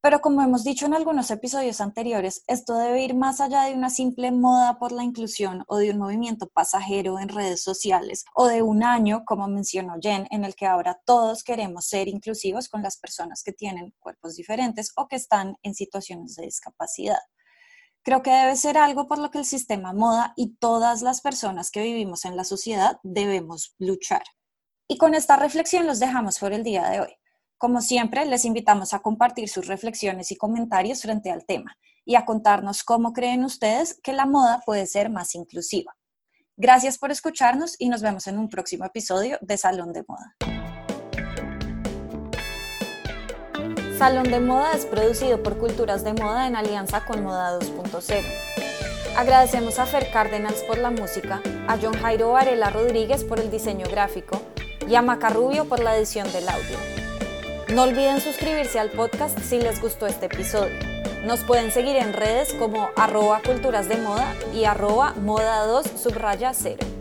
Pero 0.00 0.20
como 0.20 0.42
hemos 0.42 0.62
dicho 0.62 0.86
en 0.86 0.94
algunos 0.94 1.28
episodios 1.32 1.80
anteriores, 1.80 2.44
esto 2.46 2.74
debe 2.74 3.02
ir 3.02 3.16
más 3.16 3.40
allá 3.40 3.64
de 3.64 3.74
una 3.74 3.90
simple 3.90 4.30
moda 4.30 4.78
por 4.78 4.92
la 4.92 5.02
inclusión 5.02 5.64
o 5.66 5.78
de 5.78 5.90
un 5.90 5.98
movimiento 5.98 6.46
pasajero 6.46 7.18
en 7.18 7.28
redes 7.28 7.64
sociales 7.64 8.26
o 8.32 8.46
de 8.46 8.62
un 8.62 8.84
año, 8.84 9.24
como 9.26 9.48
mencionó 9.48 9.94
Jen, 10.00 10.28
en 10.30 10.44
el 10.44 10.54
que 10.54 10.66
ahora 10.66 11.00
todos 11.04 11.42
queremos 11.42 11.86
ser 11.86 12.06
inclusivos 12.06 12.68
con 12.68 12.84
las 12.84 12.96
personas 12.96 13.42
que 13.42 13.52
tienen 13.52 13.92
cuerpos 13.98 14.36
diferentes 14.36 14.92
o 14.94 15.08
que 15.08 15.16
están 15.16 15.56
en 15.64 15.74
situaciones 15.74 16.36
de 16.36 16.44
discapacidad. 16.44 17.18
Creo 18.02 18.22
que 18.22 18.30
debe 18.30 18.56
ser 18.56 18.78
algo 18.78 19.06
por 19.06 19.18
lo 19.18 19.30
que 19.30 19.38
el 19.38 19.44
sistema 19.44 19.92
moda 19.92 20.32
y 20.34 20.54
todas 20.56 21.02
las 21.02 21.20
personas 21.20 21.70
que 21.70 21.82
vivimos 21.82 22.24
en 22.24 22.36
la 22.36 22.44
sociedad 22.44 22.98
debemos 23.02 23.74
luchar. 23.78 24.22
Y 24.88 24.96
con 24.96 25.14
esta 25.14 25.36
reflexión 25.36 25.86
los 25.86 26.00
dejamos 26.00 26.38
por 26.38 26.52
el 26.52 26.64
día 26.64 26.88
de 26.88 27.00
hoy. 27.00 27.14
Como 27.58 27.82
siempre, 27.82 28.24
les 28.24 28.46
invitamos 28.46 28.94
a 28.94 29.00
compartir 29.00 29.50
sus 29.50 29.66
reflexiones 29.66 30.32
y 30.32 30.36
comentarios 30.36 31.02
frente 31.02 31.30
al 31.30 31.44
tema 31.44 31.76
y 32.06 32.14
a 32.14 32.24
contarnos 32.24 32.84
cómo 32.84 33.12
creen 33.12 33.44
ustedes 33.44 34.00
que 34.02 34.14
la 34.14 34.24
moda 34.24 34.62
puede 34.64 34.86
ser 34.86 35.10
más 35.10 35.34
inclusiva. 35.34 35.94
Gracias 36.56 36.96
por 36.96 37.10
escucharnos 37.10 37.76
y 37.78 37.90
nos 37.90 38.00
vemos 38.00 38.26
en 38.26 38.38
un 38.38 38.48
próximo 38.48 38.86
episodio 38.86 39.38
de 39.42 39.58
Salón 39.58 39.92
de 39.92 40.04
Moda. 40.08 40.59
Salón 44.00 44.30
de 44.30 44.40
Moda 44.40 44.72
es 44.72 44.86
producido 44.86 45.42
por 45.42 45.58
Culturas 45.58 46.04
de 46.04 46.14
Moda 46.14 46.46
en 46.46 46.56
alianza 46.56 47.04
con 47.04 47.22
Moda 47.22 47.58
2.0. 47.58 48.24
Agradecemos 49.14 49.78
a 49.78 49.84
Fer 49.84 50.10
Cárdenas 50.10 50.54
por 50.66 50.78
la 50.78 50.90
música, 50.90 51.42
a 51.68 51.76
John 51.76 51.92
Jairo 51.92 52.32
Varela 52.32 52.70
Rodríguez 52.70 53.24
por 53.24 53.38
el 53.38 53.50
diseño 53.50 53.84
gráfico 53.90 54.40
y 54.88 54.94
a 54.94 55.02
Maca 55.02 55.28
Rubio 55.28 55.66
por 55.66 55.80
la 55.80 55.98
edición 55.98 56.32
del 56.32 56.48
audio. 56.48 56.78
No 57.74 57.82
olviden 57.82 58.22
suscribirse 58.22 58.78
al 58.78 58.88
podcast 58.88 59.38
si 59.40 59.60
les 59.60 59.82
gustó 59.82 60.06
este 60.06 60.26
episodio. 60.26 60.78
Nos 61.26 61.40
pueden 61.40 61.70
seguir 61.70 61.96
en 61.96 62.14
redes 62.14 62.54
como 62.54 62.88
arroba 62.96 63.42
culturas 63.44 63.86
de 63.86 63.98
moda 63.98 64.34
y 64.54 64.64
moda 65.20 65.66
2 65.66 65.86
subraya 66.02 66.54
0. 66.54 66.99